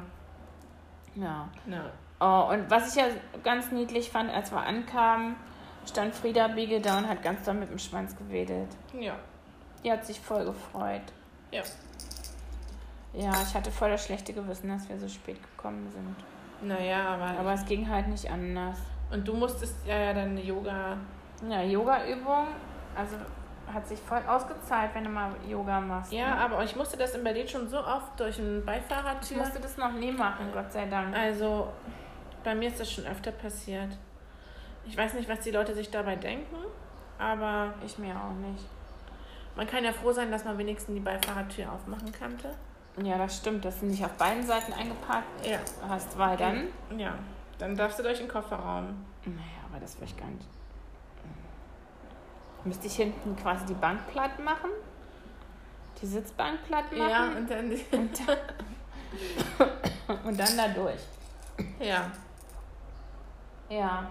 [1.16, 1.48] Ja.
[1.66, 1.86] na.
[2.20, 3.08] Oh, und was ich ja
[3.44, 5.36] ganz niedlich fand, als wir ankamen,
[5.86, 8.70] stand Frieda Biege da und hat ganz doll mit dem Schwanz gewedelt.
[9.00, 9.16] Ja,
[9.84, 11.02] Die hat sich voll gefreut.
[11.52, 11.62] ja.
[13.14, 16.68] Ja, ich hatte voll das schlechte Gewissen, dass wir so spät gekommen sind.
[16.68, 18.78] Naja, aber, Aber es ging halt nicht anders.
[19.10, 20.98] Und du musstest ja, ja dann Yoga.
[21.50, 22.48] Ja, Yoga-Übung,
[22.94, 23.16] also
[23.74, 26.12] hat sich voll ausgezahlt, wenn du mal Yoga machst.
[26.12, 26.38] Ja, ne?
[26.42, 29.38] aber ich musste das in Berlin schon so oft durch eine ich Beifahrertür.
[29.38, 31.16] musste das noch nie machen, Gott sei Dank.
[31.16, 31.70] Also,
[32.44, 33.98] bei mir ist das schon öfter passiert.
[34.86, 36.56] Ich weiß nicht, was die Leute sich dabei denken,
[37.18, 38.64] aber Ich mir auch nicht.
[39.56, 42.54] man kann ja froh sein, dass man wenigstens die Beifahrertür aufmachen konnte.
[43.02, 45.60] Ja, das stimmt, dass du nicht auf beiden Seiten eingeparkt Ja.
[45.90, 46.68] hast, weil dann.
[46.98, 47.16] Ja,
[47.58, 49.06] dann darfst du durch den Kofferraum.
[49.26, 50.48] Naja, aber das will ich gar nicht.
[52.64, 54.70] Müsste ich hinten quasi die Bank platt machen?
[56.02, 57.10] Die Sitzbank platt machen?
[57.10, 57.72] Ja, und dann.
[57.72, 58.38] Und dann,
[60.26, 61.02] und dann da durch.
[61.80, 62.12] ja.
[63.70, 64.08] Ja.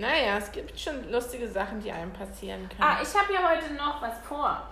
[0.00, 2.80] Naja, es gibt schon lustige Sachen, die einem passieren können.
[2.82, 4.62] Ah, ich habe ja heute noch was vor.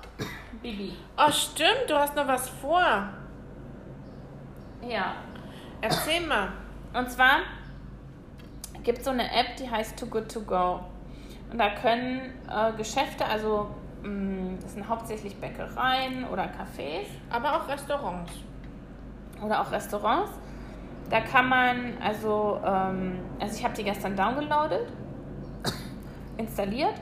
[0.62, 0.96] Bibi.
[1.16, 3.08] oh, stimmt, du hast noch was vor.
[4.82, 5.14] Ja.
[5.80, 6.48] Erzähl mal.
[6.94, 7.40] Und zwar
[8.82, 10.80] gibt es so eine App, die heißt Too Good To Go.
[11.52, 13.68] Und da können äh, Geschäfte, also
[14.02, 18.32] mh, das sind hauptsächlich Bäckereien oder Cafés Aber auch Restaurants.
[19.44, 20.30] oder auch Restaurants.
[21.10, 24.88] Da kann man, also, ähm, also ich habe die gestern downgeloadet,
[26.38, 26.94] installiert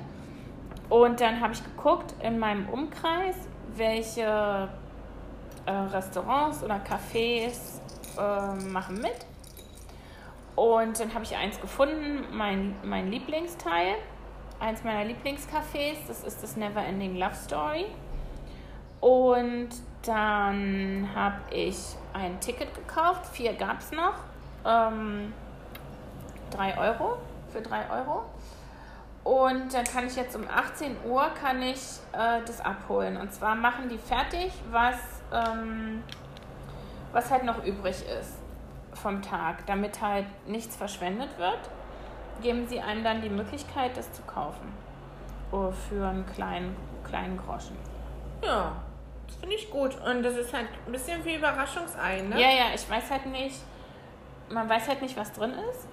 [0.89, 3.37] und dann habe ich geguckt in meinem Umkreis,
[3.77, 4.69] welche
[5.67, 7.81] äh, Restaurants oder Cafés
[8.19, 9.27] äh, machen mit.
[10.55, 13.97] Und dann habe ich eins gefunden, mein, mein Lieblingsteil,
[14.59, 17.87] eins meiner Lieblingscafés, das ist das Neverending Love Story.
[19.01, 19.69] Und
[20.07, 21.77] dann habe ich
[22.15, 24.15] ein Ticket gekauft, vier gab es noch.
[24.65, 25.35] Ähm,
[26.51, 27.19] drei Euro,
[27.53, 28.25] für drei Euro.
[29.27, 31.81] Und dann kann ich jetzt um 18 Uhr kann ich
[32.13, 33.17] äh, das abholen.
[33.17, 35.01] Und zwar machen die fertig, was,
[35.33, 36.05] ähm,
[37.11, 38.35] was halt noch übrig ist
[38.93, 41.59] vom Tag, damit halt nichts verschwendet wird.
[42.41, 44.73] Geben sie einem dann die Möglichkeit, das zu kaufen.
[45.51, 47.77] Oh, für einen kleinen, kleinen Groschen.
[48.45, 48.77] Ja,
[49.27, 49.97] das finde ich gut.
[50.09, 52.41] Und das ist halt ein bisschen wie Überraschungsei, ne?
[52.41, 53.57] Ja, ja, ich weiß halt nicht,
[54.51, 55.89] man weiß halt nicht, was drin ist.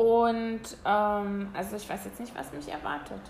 [0.00, 3.20] Und, ähm, also ich weiß jetzt nicht, was mich erwartet.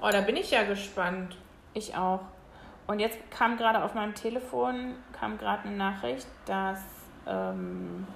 [0.00, 1.36] Oh, da bin ich ja gespannt.
[1.74, 2.20] Ich auch.
[2.86, 6.78] Und jetzt kam gerade auf meinem Telefon kam gerade eine Nachricht, dass,
[7.26, 8.06] ähm,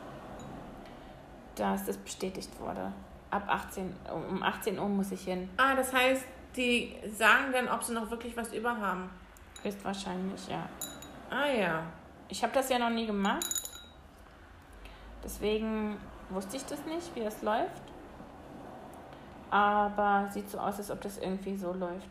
[1.57, 2.93] dass es bestätigt wurde.
[3.33, 3.93] Ab 18,
[4.31, 5.51] um 18 Uhr muss ich hin.
[5.57, 9.11] Ah, das heißt, die sagen dann, ob sie noch wirklich was über haben.
[9.65, 10.69] Höchstwahrscheinlich, ja.
[11.29, 11.83] Ah ja.
[12.29, 13.45] Ich habe das ja noch nie gemacht.
[15.25, 15.97] Deswegen
[16.31, 17.83] wusste ich das nicht, wie das läuft.
[19.51, 22.09] Aber sieht so aus, als ob das irgendwie so läuft.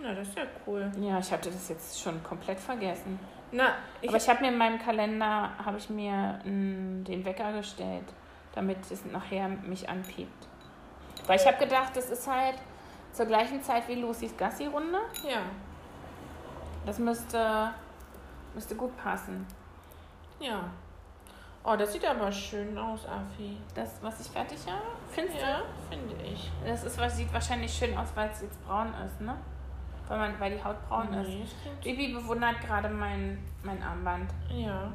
[0.00, 0.90] Na, das ist ja cool.
[0.98, 3.18] Ja, ich hatte das jetzt schon komplett vergessen.
[3.52, 7.52] Na, ich, Aber ich habe mir in meinem Kalender habe ich mir mm, den Wecker
[7.52, 8.06] gestellt,
[8.54, 10.48] damit es nachher mich anpiept.
[11.26, 12.56] Weil ich habe gedacht, das ist halt
[13.12, 14.98] zur gleichen Zeit wie Lucys Gassi-Runde.
[15.28, 15.42] ja.
[16.84, 17.70] Das müsste,
[18.54, 19.46] müsste gut passen.
[20.40, 20.64] Ja.
[21.64, 23.56] Oh, das sieht aber schön aus, Afi.
[23.74, 26.50] Das, was ich fertig habe, findest Ja, finde ich.
[26.64, 26.68] du?
[26.68, 29.36] Das ist, was sieht wahrscheinlich schön aus, weil es jetzt braun ist, ne?
[30.08, 31.28] Weil, man, weil die Haut braun ist.
[31.28, 31.80] Nee, stimmt.
[31.82, 34.28] Bibi bewundert gerade mein, mein Armband.
[34.50, 34.90] Ja.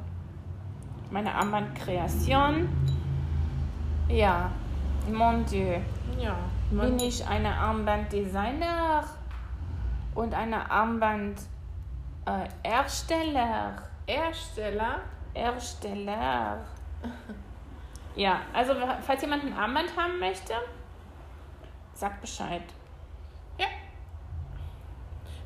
[1.10, 2.68] Meine Armbandkreation.
[4.08, 4.50] Ja,
[5.10, 5.78] mon Dieu.
[6.18, 6.36] Ja.
[6.70, 9.04] Bin ich eine Armbanddesigner
[10.14, 11.40] und eine Armband
[12.26, 13.74] äh, Ersteller.
[14.06, 15.00] Ersteller.
[15.38, 16.58] Ersteller.
[18.16, 20.54] Ja, also falls jemand ein Armband haben möchte,
[21.94, 22.62] sagt Bescheid.
[23.58, 23.66] Ja.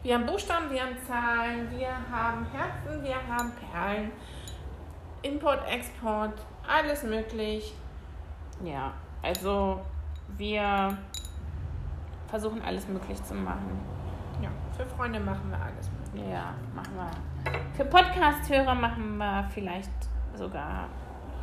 [0.03, 4.13] Wir haben Buchstaben, wir haben Zahlen, wir haben Herzen, wir haben Perlen.
[5.23, 6.33] Import, Export,
[6.67, 7.75] alles möglich.
[8.65, 9.81] Ja, also
[10.39, 10.97] wir
[12.27, 13.79] versuchen alles möglich zu machen.
[14.43, 16.02] Ja, für Freunde machen wir alles möglich.
[16.15, 17.11] Ja, machen wir.
[17.75, 19.91] Für Podcast-Hörer machen wir vielleicht
[20.35, 20.89] sogar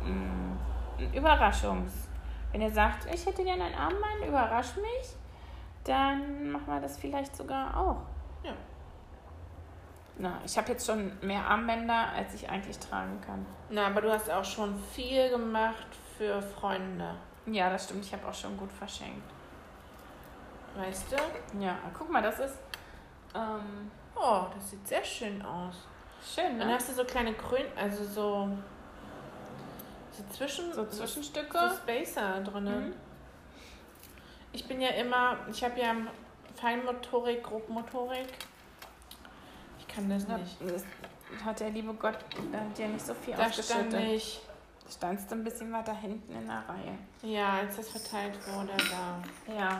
[0.04, 0.56] mm,
[0.98, 2.08] ein Überraschungs.
[2.52, 5.16] Wenn ihr sagt, ich hätte gerne ein Armband, überrasch mich,
[5.84, 8.02] dann machen wir das vielleicht sogar auch.
[8.44, 8.52] Ja.
[10.18, 13.44] Na, ich habe jetzt schon mehr Armbänder, als ich eigentlich tragen kann.
[13.70, 17.16] Na, aber du hast auch schon viel gemacht für Freunde.
[17.46, 18.04] Ja, das stimmt.
[18.04, 19.32] Ich habe auch schon gut verschenkt.
[20.76, 21.16] Weißt du?
[21.60, 22.58] Ja, guck mal, das ist
[23.34, 25.74] ähm, Oh, das sieht sehr schön aus.
[26.34, 26.74] schön, Dann ne?
[26.74, 28.48] hast du so kleine Krön, also so,
[30.12, 31.58] so zwischen So so Zwischenstücke.
[31.82, 32.64] Spacer drin.
[32.88, 32.94] Mhm.
[34.52, 35.94] Ich bin ja immer, ich habe ja
[36.56, 38.26] Feinmotorik, Grobmotorik.
[39.78, 40.56] Ich kann das nicht.
[40.66, 40.84] Das
[41.44, 44.00] hat der liebe Gott äh, dir nicht so viel Da stand ausgeschüttet.
[44.08, 44.40] nicht.
[44.92, 46.98] Standst du ein bisschen weiter hinten in der Reihe.
[47.22, 49.54] Ja, als das verteilt wurde, da.
[49.54, 49.78] Ja.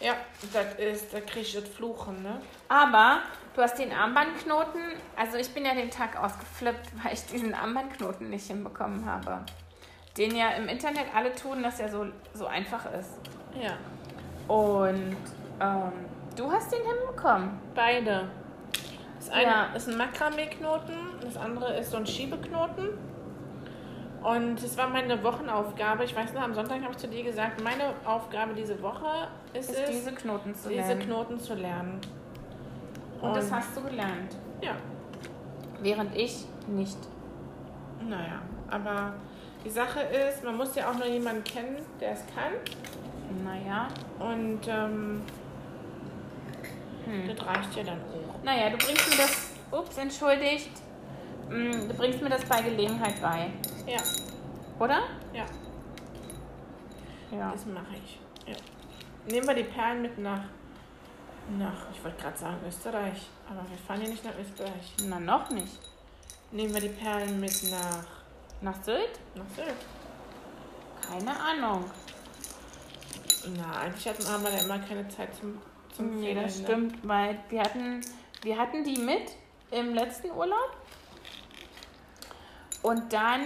[0.00, 0.14] Ja,
[0.52, 2.40] das ist, da krieg ich das Fluchen, ne?
[2.68, 3.18] Aber
[3.54, 4.80] du hast den Armbandknoten,
[5.16, 9.40] also ich bin ja den Tag ausgeflippt, weil ich diesen Armbandknoten nicht hinbekommen habe.
[10.16, 13.10] Den ja im Internet alle tun, dass er so, so einfach ist.
[13.60, 13.76] Ja.
[14.52, 15.16] Und
[15.60, 15.92] ähm,
[16.36, 17.58] du hast den hinbekommen.
[17.74, 18.28] Beide.
[19.18, 19.64] Das eine Ja.
[19.74, 22.88] ist ein Makramee-Knoten, das andere ist so ein Schiebeknoten.
[24.22, 26.04] Und das war meine Wochenaufgabe.
[26.04, 29.70] Ich weiß noch, am Sonntag habe ich zu dir gesagt, meine Aufgabe diese Woche ist,
[29.70, 31.00] Ist es, diese Knoten zu diese lernen.
[31.02, 32.00] Knoten zu lernen.
[33.20, 34.36] Und das hast du gelernt.
[34.60, 34.72] Ja,
[35.80, 36.98] Während ich nicht.
[38.08, 38.42] naja.
[38.70, 39.14] Aber
[39.64, 42.52] die Sache ist, man muss ja auch nur jemanden kennen, der es kann.
[43.44, 43.88] Naja.
[44.18, 45.22] Und ähm,
[47.04, 47.28] Hm.
[47.34, 48.44] das reicht ja dann auch.
[48.44, 49.50] Naja, du bringst mir das.
[49.70, 50.70] Ups, entschuldigt.
[51.50, 53.50] Mm, Du bringst mir das bei Gelegenheit bei.
[53.88, 54.00] Ja,
[54.78, 55.02] Oder?
[55.32, 55.46] ja,
[57.30, 57.52] Ja.
[57.52, 58.18] das mache ich.
[58.46, 58.56] Ja.
[59.26, 60.42] Nehmen wir die Perlen mit nach,
[61.58, 64.92] nach ich wollte gerade sagen Österreich, aber wir fahren ja nicht nach Österreich.
[65.04, 65.78] Na, noch nicht.
[66.50, 68.04] Nehmen wir die Perlen mit nach,
[68.60, 69.20] Nach Sylt?
[69.34, 69.76] nach Sylt.
[71.06, 71.84] Keine Ahnung.
[73.56, 75.60] Na, eigentlich hatten wir ja immer keine Zeit zum,
[75.94, 76.88] zum Nee, das Fädeln, ne?
[76.90, 78.00] stimmt, weil wir hatten,
[78.42, 79.30] wir hatten die mit
[79.70, 80.76] im letzten Urlaub.
[82.82, 83.42] Und dann,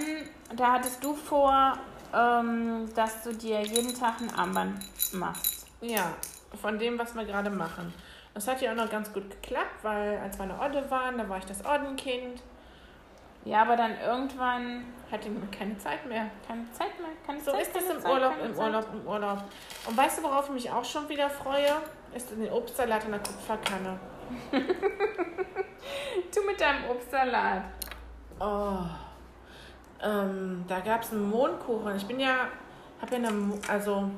[0.56, 1.78] da hattest du vor,
[2.14, 4.78] ähm, dass du dir jeden Tag ein Armband
[5.12, 5.66] machst.
[5.80, 6.12] Ja,
[6.60, 7.92] von dem, was wir gerade machen.
[8.34, 11.18] Das hat ja auch noch ganz gut geklappt, weil als wir in der Odde waren,
[11.18, 12.42] da war ich das Oddenkind.
[13.44, 16.30] Ja, aber dann irgendwann Hatte keine Zeit mehr.
[16.46, 17.10] keine Zeit mehr.
[17.26, 18.66] Keine So Zeit, ist keine im Zeit, Urlaub, im Zeit.
[18.66, 19.44] Urlaub, im Urlaub.
[19.88, 21.72] Und weißt du, worauf ich mich auch schon wieder freue?
[22.14, 23.98] Ist den Obstsalat in der Kupferkanne.
[26.34, 27.64] Du mit deinem Obstsalat.
[28.38, 28.78] Oh.
[30.02, 31.96] Ähm, da gab es einen Mohnkuchen.
[31.96, 32.48] Ich bin ja,
[33.00, 33.30] habe ja eine,
[33.68, 34.10] also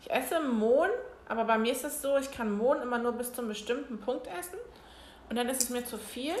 [0.00, 0.90] ich esse Mohn,
[1.28, 3.98] aber bei mir ist es so, ich kann Mohn immer nur bis zu einem bestimmten
[3.98, 4.58] Punkt essen.
[5.30, 6.34] Und dann ist es mir zu viel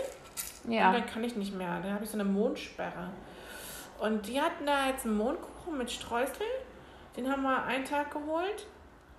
[0.64, 0.92] und Ja.
[0.92, 1.80] dann kann ich nicht mehr.
[1.82, 3.08] Dann habe ich so eine Mohnsperre.
[3.98, 6.46] Und die hatten da jetzt einen Mohnkuchen mit Streusel.
[7.16, 8.66] Den haben wir einen Tag geholt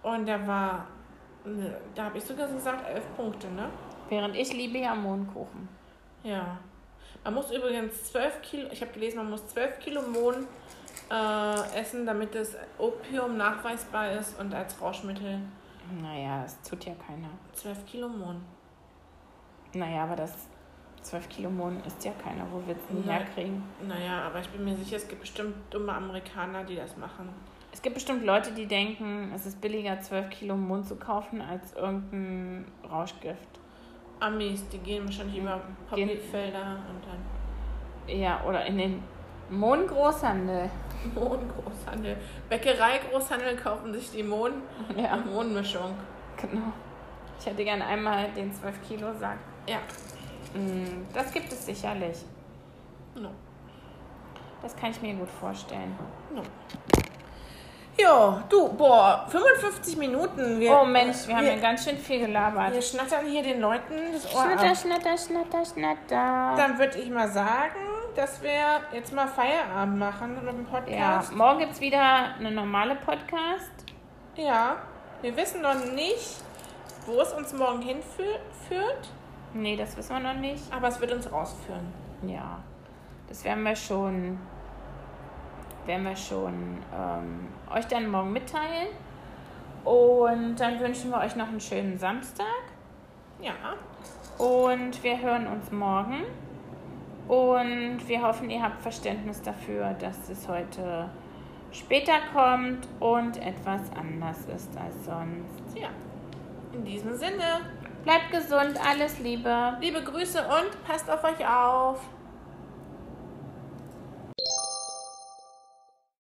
[0.04, 0.86] und der war
[1.48, 3.70] Ne, Da habe ich sogar gesagt elf Punkte, ne?
[4.10, 5.70] Während ich liebe ja Mohnkuchen.
[6.24, 6.58] Ja.
[7.26, 10.46] Man muss übrigens 12 Kilo, ich habe gelesen, man muss 12 Kilo Mohn
[11.12, 15.40] äh, essen, damit das Opium nachweisbar ist und als Rauschmittel
[16.02, 17.30] Naja, das tut ja keiner.
[17.54, 18.46] 12 Kilo Mohn.
[19.74, 20.34] Naja, aber das
[21.02, 22.46] 12 Kilo Mohn isst ja keiner.
[22.52, 23.04] Wo wir es Nein.
[23.04, 23.64] herkriegen?
[23.88, 27.30] Naja, aber ich bin mir sicher, es gibt bestimmt dumme Amerikaner, die das machen.
[27.72, 31.74] Es gibt bestimmt Leute, die denken, es ist billiger, 12 Kilo Mohn zu kaufen, als
[31.74, 33.60] irgendein Rauschgift.
[34.26, 39.04] Amis, die gehen wahrscheinlich über Poppyfelder und dann Ja, oder in den
[39.50, 40.70] Mohngroßhandel.
[41.14, 42.18] Mohngroßhandel.
[42.50, 44.54] Bäckerei-Großhandel kaufen sich die Mohn
[44.98, 45.94] Ja, Mohnmischung.
[46.42, 46.74] genau.
[47.40, 49.38] Ich hätte gern einmal den 12 Kilo Sack.
[49.70, 49.78] Ja.
[50.60, 52.18] Mm, Das gibt es sicherlich.
[53.16, 53.30] No.
[54.62, 55.96] Das kann ich mir gut vorstellen.
[56.34, 56.42] No.
[57.98, 60.60] Jo, du, boah, 55 Minuten.
[60.60, 62.74] Wir, Oh Mensch, wir haben ja ganz schön viel gelabert.
[62.74, 64.78] wir schnattern hier den Leuten das Ohr Schnatter, ab.
[64.78, 66.56] schnatter, schnatter, schnatter.
[66.58, 67.80] Dann würde ich mal sagen,
[68.16, 68.52] dass wir
[68.94, 70.72] jetzt mal Feierabend machen mit dem Ja,
[71.20, 71.34] Podcast.
[71.36, 73.72] morgen gibt es wieder eine normale Podcast.
[74.36, 74.76] Ja.
[75.22, 76.36] Wir wissen noch nicht,
[77.06, 78.40] wo es uns morgen hinführt,
[79.54, 80.62] Nee, das wissen wir noch nicht.
[80.74, 81.94] aber es wird uns rausführen.
[82.28, 82.60] Ja,
[83.30, 84.38] das werden wir schon,
[85.86, 86.54] werden wir schon
[86.94, 88.88] ähm, euch dann morgen mitteilen.
[89.84, 92.46] Und dann wünschen wir euch noch einen schönen Samstag.
[93.40, 93.54] Ja.
[94.44, 96.24] Und wir hören uns morgen.
[97.28, 101.10] Und wir hoffen, ihr habt Verständnis dafür, dass es heute
[101.72, 105.78] später kommt und etwas anders ist als sonst.
[105.78, 105.90] Ja.
[106.74, 107.62] In diesem Sinne,
[108.06, 109.78] Bleibt gesund, alles Liebe.
[109.82, 112.00] liebe Grüße und passt auf euch auf.